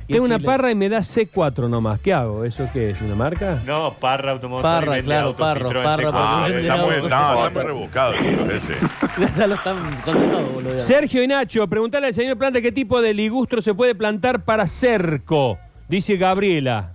Tengo 0.08 0.26
una 0.26 0.40
parra 0.40 0.70
y 0.72 0.76
me 0.76 0.88
da 0.88 1.00
C4 1.00 1.68
nomás. 1.68 2.00
¿Qué 2.00 2.14
hago? 2.14 2.46
¿Eso 2.46 2.70
qué 2.72 2.92
es? 2.92 3.02
¿Una 3.02 3.16
marca? 3.16 3.62
No, 3.66 3.94
Parra 4.00 4.32
Automotor. 4.32 4.64
Parra, 4.64 4.86
y 4.86 4.90
vende 4.90 5.04
claro, 5.06 5.28
autos 5.28 5.40
Parra, 5.42 5.70
Citroën 5.70 5.84
Parra, 5.84 6.04
C4. 6.04 6.12
Ah, 6.14 6.42
Parra. 6.42 6.60
está 6.60 6.76
muy, 6.76 6.84
Autos, 6.84 7.02
no, 7.02 7.06
está 7.08 7.32
autos. 7.32 7.54
muy 7.54 7.64
rebuscado, 7.64 8.14
chicos, 8.22 8.50
ese. 8.50 8.74
ya 9.38 9.48
lo 9.48 9.56
están 9.56 9.78
condenando, 10.04 10.50
boludo. 10.54 10.80
Sergio 10.80 11.24
y 11.24 11.28
Nacho, 11.28 11.68
preguntale 11.68 12.08
al 12.08 12.14
señor 12.14 12.38
Planta 12.38 12.62
qué 12.62 12.72
tipo 12.72 13.02
de 13.02 13.14
ligustro 13.14 13.62
se 13.62 13.74
puede 13.74 13.96
plantar 13.96 14.46
para 14.46 14.68
cerco. 14.68 15.58
Dice 15.88 16.18
Gabriela. 16.18 16.92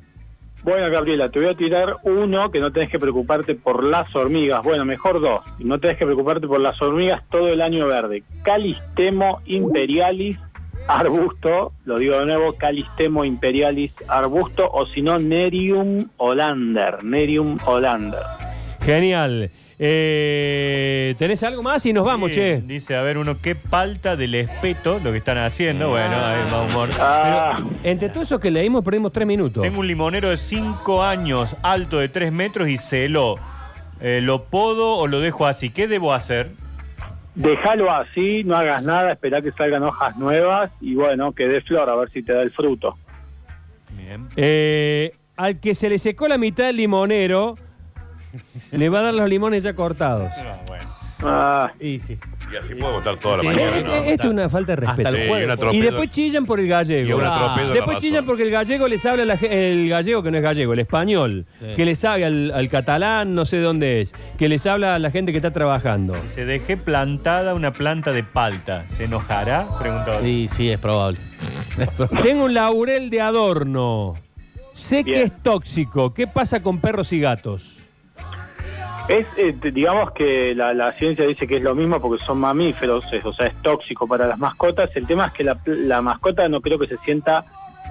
Bueno, 0.62 0.90
Gabriela, 0.90 1.31
te 1.31 1.40
voy 1.40 1.49
a 1.49 1.57
tirar 1.57 1.97
uno 2.02 2.50
que 2.50 2.61
no 2.61 2.71
tenés 2.71 2.90
que 2.90 2.99
preocuparte 2.99 3.55
por 3.55 3.83
las 3.83 4.14
hormigas. 4.14 4.62
Bueno, 4.62 4.85
mejor 4.85 5.21
dos. 5.21 5.40
No 5.59 5.81
tenés 5.81 5.97
que 5.97 6.05
preocuparte 6.05 6.47
por 6.47 6.61
las 6.61 6.81
hormigas 6.83 7.23
todo 7.31 7.49
el 7.49 7.62
año 7.62 7.87
verde. 7.87 8.23
Calistemo 8.43 9.40
imperialis 9.47 10.38
arbusto, 10.91 11.73
lo 11.85 11.99
digo 11.99 12.19
de 12.19 12.27
nuevo, 12.27 12.55
Calistemo 12.55 13.25
imperialis 13.25 13.95
arbusto, 14.09 14.69
o 14.71 14.87
si 14.87 15.03
no, 15.03 15.19
Nerium 15.19 16.09
olander. 16.17 17.05
Nerium 17.05 17.59
olander. 17.65 18.23
Genial. 18.81 19.51
Eh, 19.83 21.15
¿Tenés 21.19 21.43
algo 21.43 21.63
más? 21.63 21.87
Y 21.87 21.93
nos 21.95 22.05
vamos, 22.05 22.31
Sí, 22.31 22.37
che. 22.37 22.61
Dice, 22.61 22.97
a 22.97 23.03
ver, 23.03 23.17
uno, 23.17 23.41
qué 23.41 23.55
palta 23.55 24.15
del 24.15 24.35
espeto 24.35 25.01
lo 25.03 25.11
que 25.11 25.19
están 25.19 25.39
haciendo. 25.39 25.89
Bueno, 25.91 26.17
ahí 26.17 26.41
va 26.53 26.63
humor. 26.65 26.91
Ah, 26.99 27.59
Entre 27.83 28.11
todos 28.11 28.29
esos 28.29 28.41
que 28.41 28.51
leímos 28.51 28.85
perdimos 28.85 29.11
tres 29.13 29.27
minutos. 29.27 29.63
Tengo 29.63 29.81
un 29.81 29.87
limonero 29.87 30.29
de 30.29 30.37
5 30.37 31.03
años, 31.03 31.57
alto 31.63 31.99
de 31.99 32.11
3 32.11 32.31
metros 32.31 32.69
y 32.69 32.77
celo. 32.77 33.37
Eh, 34.03 34.21
¿Lo 34.23 34.45
podo 34.45 34.97
o 34.97 35.07
lo 35.07 35.21
dejo 35.21 35.47
así? 35.47 35.71
¿Qué 35.71 35.89
debo 35.89 36.13
hacer? 36.13 36.51
Déjalo 37.41 37.91
así, 37.91 38.45
no 38.45 38.57
hagas 38.57 38.83
nada, 38.83 39.11
espera 39.11 39.41
que 39.41 39.53
salgan 39.53 39.83
hojas 39.83 40.17
nuevas 40.17 40.71
y 40.81 40.95
bueno, 40.95 41.33
que 41.33 41.47
dé 41.47 41.61
flor, 41.63 41.89
a 41.89 41.97
ver 41.97 42.11
si 42.11 42.23
te 42.23 42.33
da 42.33 42.43
el 42.43 42.53
fruto. 42.53 42.97
Bien. 43.97 44.29
Eh, 44.37 45.13
al 45.37 45.59
que 45.59 45.75
se 45.75 45.89
le 45.89 45.99
secó 45.99 46.29
la 46.29 46.39
mitad 46.39 46.65
del 46.67 46.77
limonero, 46.77 47.57
le 48.73 48.89
va 48.89 49.01
a 49.01 49.03
dar 49.03 49.15
los 49.15 49.29
limones 49.29 49.63
ya 49.63 49.75
cortados. 49.75 50.31
Ah, 50.37 50.61
bueno. 50.67 51.00
Ah, 51.23 51.73
Y 51.81 52.00
sí. 52.00 52.17
Y 52.53 52.57
así 52.57 52.75
puedo 52.75 52.95
votar 52.95 53.17
toda 53.17 53.37
la 53.37 53.43
Sí, 53.43 53.47
mañana, 53.49 53.77
Eh, 53.79 53.83
¿no? 53.85 53.95
Esto 53.95 54.27
es 54.27 54.33
una 54.33 54.49
falta 54.49 54.75
de 54.75 54.87
Hasta 54.87 55.03
respeto. 55.11 55.37
el 55.37 55.71
Sí, 55.71 55.77
y 55.77 55.81
después 55.83 56.11
chillan 56.11 56.47
por 56.47 56.59
el 56.59 56.67
y 56.67 56.69
gallego. 56.69 57.21
Ah. 57.23 57.55
Después 57.73 57.99
chillan 57.99 58.27
porque 58.27 58.43
el 58.43 58.50
gallego 58.50 58.89
les 58.89 59.07
habla 59.07 59.25
la 59.25 59.37
ge- 59.37 59.71
el 59.73 59.89
gallego 59.89 60.23
que 60.23 60.31
no 60.33 60.37
es 60.39 60.43
gallego, 60.43 60.73
el 60.73 60.81
español, 60.81 61.47
Sí. 61.61 61.67
que 61.77 61.85
les 61.85 61.99
sabe 62.00 62.25
al, 62.25 62.50
al 62.53 62.69
catalán, 62.69 63.35
no 63.37 63.45
sé 63.45 63.61
dónde 63.61 64.00
es, 64.00 64.12
que 64.37 64.49
les 64.49 64.67
habla 64.67 64.97
a 64.97 64.99
la 64.99 65.11
gente 65.12 65.31
que 65.31 65.39
está 65.39 65.53
trabajando. 65.53 66.17
Se 66.27 66.45
dejé 66.45 66.77
plantada 66.77 67.55
una 67.55 67.73
planta 67.73 68.11
de 68.12 68.25
palta. 68.25 68.85
¿Se 68.97 69.05
enojará? 69.05 69.69
Preguntó. 69.79 70.27
Y 70.27 70.49
sí, 70.49 70.69
es 70.71 70.79
probable. 70.79 71.19
Es 71.79 71.89
probable. 71.91 72.23
Tengo 72.23 72.45
un 72.47 72.55
laurel 72.55 73.11
de 73.11 73.21
adorno. 73.21 74.15
Sé 74.75 75.05
que 75.05 75.12
Bien. 75.12 75.23
es 75.25 75.43
tóxico. 75.43 76.12
¿Qué 76.15 76.27
pasa 76.27 76.62
con 76.62 76.79
perros 76.81 77.12
y 77.12 77.21
gatos? 77.21 77.77
Es, 79.19 79.26
eh, 79.37 79.55
digamos 79.73 80.12
que 80.12 80.55
la, 80.55 80.73
la 80.75 80.93
ciencia 80.93 81.26
dice 81.26 81.47
que 81.47 81.57
es 81.57 81.62
lo 81.62 81.75
mismo 81.75 82.00
porque 82.00 82.23
son 82.25 82.38
mamíferos, 82.38 83.05
es- 83.12 83.25
o 83.25 83.33
sea, 83.33 83.47
es 83.47 83.55
tóxico 83.62 84.07
para 84.07 84.26
las 84.26 84.38
mascotas. 84.38 84.90
El 84.95 85.07
tema 85.07 85.26
es 85.26 85.33
que 85.33 85.45
la, 85.45 85.59
la 85.67 86.00
mascota 86.00 86.49
no 86.49 86.61
creo 86.61 86.79
que 86.79 86.87
se 86.87 86.97
sienta 86.99 87.45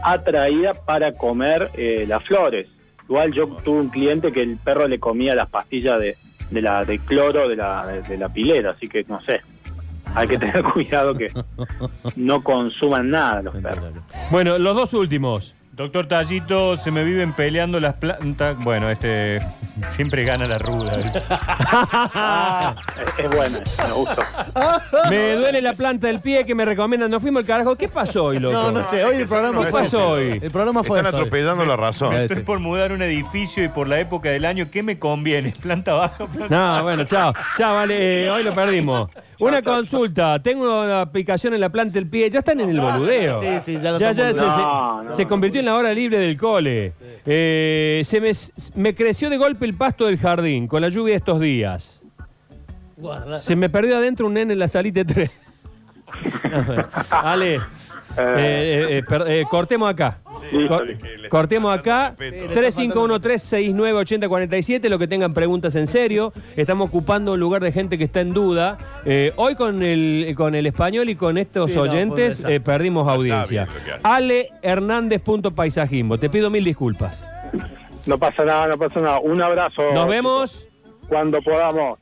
atraída 0.03 0.73
para 0.73 1.11
comer 1.13 1.71
eh, 1.75 2.05
las 2.07 2.23
flores. 2.23 2.67
Igual 3.07 3.33
yo 3.33 3.47
tuve 3.47 3.79
un 3.81 3.89
cliente 3.89 4.31
que 4.31 4.41
el 4.41 4.57
perro 4.57 4.87
le 4.87 4.99
comía 4.99 5.35
las 5.35 5.49
pastillas 5.49 5.99
de, 5.99 6.15
de 6.51 6.61
la 6.61 6.85
de 6.85 6.99
cloro 6.99 7.49
de 7.49 7.55
la, 7.55 7.85
de 7.87 8.17
la 8.17 8.29
pilera, 8.29 8.71
así 8.71 8.87
que 8.87 9.03
no 9.07 9.19
sé. 9.21 9.41
Hay 10.15 10.27
que 10.27 10.37
tener 10.37 10.63
cuidado 10.73 11.15
que 11.15 11.31
no 12.15 12.41
consuman 12.43 13.09
nada 13.09 13.41
los 13.41 13.55
perros. 13.57 13.93
Bueno, 14.31 14.57
los 14.57 14.75
dos 14.75 14.93
últimos. 14.93 15.53
Doctor 15.73 16.07
Tallito, 16.07 16.75
se 16.75 16.91
me 16.91 17.03
viven 17.03 17.33
peleando 17.33 17.79
las 17.79 17.95
plantas. 17.95 18.57
Bueno, 18.63 18.89
este 18.89 19.39
siempre 19.89 20.23
gana 20.23 20.47
la 20.47 20.57
ruda. 20.57 20.97
Es, 23.19 23.25
es 23.25 23.35
buena, 23.35 23.57
me 23.87 23.93
gustó. 23.93 24.21
Me 25.09 25.33
duele 25.35 25.61
la 25.61 25.73
planta 25.73 26.07
del 26.07 26.19
pie 26.19 26.45
que 26.45 26.55
me 26.55 26.65
recomiendan. 26.65 27.09
Nos 27.11 27.21
fuimos 27.21 27.41
al 27.41 27.45
carajo. 27.47 27.75
¿Qué 27.75 27.87
pasó 27.87 28.25
hoy, 28.25 28.39
loco? 28.39 28.53
No, 28.53 28.71
no 28.71 28.83
sé. 28.83 29.03
Hoy 29.03 29.17
el 29.17 29.27
programa 29.27 29.63
¿Qué 29.63 29.69
fue. 29.71 29.81
pasó 29.81 30.09
hoy? 30.11 30.39
El 30.41 30.51
programa 30.51 30.83
fue. 30.83 30.97
Están 30.99 31.07
esto 31.13 31.17
hoy. 31.17 31.27
atropellando 31.27 31.65
la 31.65 31.75
razón. 31.75 32.09
Mira, 32.09 32.21
Estoy 32.21 32.37
este. 32.37 32.45
por 32.45 32.59
mudar 32.59 32.91
un 32.91 33.01
edificio 33.01 33.63
y 33.63 33.69
por 33.69 33.87
la 33.87 33.99
época 33.99 34.29
del 34.29 34.45
año, 34.45 34.69
¿qué 34.71 34.83
me 34.83 34.97
conviene? 34.99 35.53
¿Planta 35.61 35.93
baja? 35.93 36.25
Planta... 36.27 36.77
No, 36.77 36.83
bueno, 36.83 37.03
chao. 37.05 37.33
Chao, 37.57 37.75
vale. 37.75 38.23
eh, 38.25 38.29
hoy 38.29 38.43
lo 38.43 38.53
perdimos. 38.53 39.09
Una 39.39 39.61
consulta. 39.61 40.39
Tengo 40.39 40.83
una 40.83 41.01
aplicación 41.01 41.53
en 41.53 41.61
la 41.61 41.69
planta 41.69 41.93
del 41.93 42.07
pie. 42.09 42.29
Ya 42.29 42.39
están 42.39 42.59
en 42.59 42.69
el 42.71 42.79
boludeo. 42.81 43.39
Sí, 43.39 43.47
sí, 43.63 43.79
ya 43.81 43.91
lo 43.91 43.97
Ya, 43.99 44.09
estamos 44.11 44.17
ya 44.17 44.27
se, 44.33 44.33
se- 44.33 44.45
No, 44.45 45.03
no. 45.03 45.15
se 45.15 45.25
convirtió 45.25 45.59
en 45.61 45.65
la 45.65 45.75
hora 45.75 45.93
libre 45.93 46.19
del 46.19 46.37
cole. 46.37 46.93
Eh, 47.25 48.01
se 48.05 48.19
me, 48.19 48.31
me 48.75 48.93
creció 48.95 49.29
de 49.29 49.37
golpe 49.37 49.63
el 49.69 49.77
pasto 49.77 50.05
del 50.07 50.17
jardín 50.17 50.67
con 50.67 50.81
la 50.81 50.89
lluvia 50.89 51.13
de 51.13 51.17
estos 51.17 51.39
días. 51.39 52.03
Guarda. 52.97 53.39
Se 53.39 53.55
me 53.55 53.69
perdió 53.69 53.95
adentro 53.97 54.25
un 54.27 54.33
nene 54.33 54.53
en 54.53 54.59
la 54.59 54.67
salita 54.67 55.03
de 55.03 55.13
tres. 55.13 55.29
Ale, 57.11 57.55
eh, 57.55 57.59
eh, 58.17 58.87
eh, 58.97 59.03
per- 59.07 59.25
eh, 59.27 59.45
cortemos 59.49 59.89
acá. 59.89 60.19
Sí, 60.49 60.67
cortemos 61.29 61.77
acá. 61.77 62.15
Respeto. 62.17 62.53
351-369-8047, 62.59 64.89
lo 64.89 64.97
que 64.99 65.07
tengan 65.07 65.33
preguntas 65.33 65.75
en 65.75 65.87
serio. 65.87 66.33
Estamos 66.55 66.87
ocupando 66.89 67.33
un 67.33 67.39
lugar 67.39 67.61
de 67.61 67.71
gente 67.71 67.97
que 67.97 68.03
está 68.05 68.21
en 68.21 68.33
duda. 68.33 68.77
Eh, 69.05 69.31
hoy 69.35 69.55
con 69.55 69.83
el, 69.83 70.33
con 70.35 70.55
el 70.55 70.65
español 70.65 71.09
y 71.09 71.15
con 71.15 71.37
estos 71.37 71.71
Sí, 71.71 71.77
oyentes 71.77 72.43
eh, 72.47 72.59
perdimos 72.59 73.07
audiencia. 73.07 73.67
Ale 74.03 74.49
Hernández 74.61 75.21
punto 75.21 75.51
paisajismo. 75.51 76.17
Te 76.17 76.29
pido 76.29 76.49
mil 76.49 76.63
disculpas. 76.63 77.27
No 78.09 78.17
pasa 78.17 78.43
nada, 78.43 78.65
no 78.65 78.75
pasa 78.75 78.99
nada. 78.99 79.19
Un 79.19 79.39
abrazo. 79.39 79.83
Nos 79.93 80.07
vemos. 80.07 80.67
Cuando 81.07 81.43
podamos. 81.43 81.95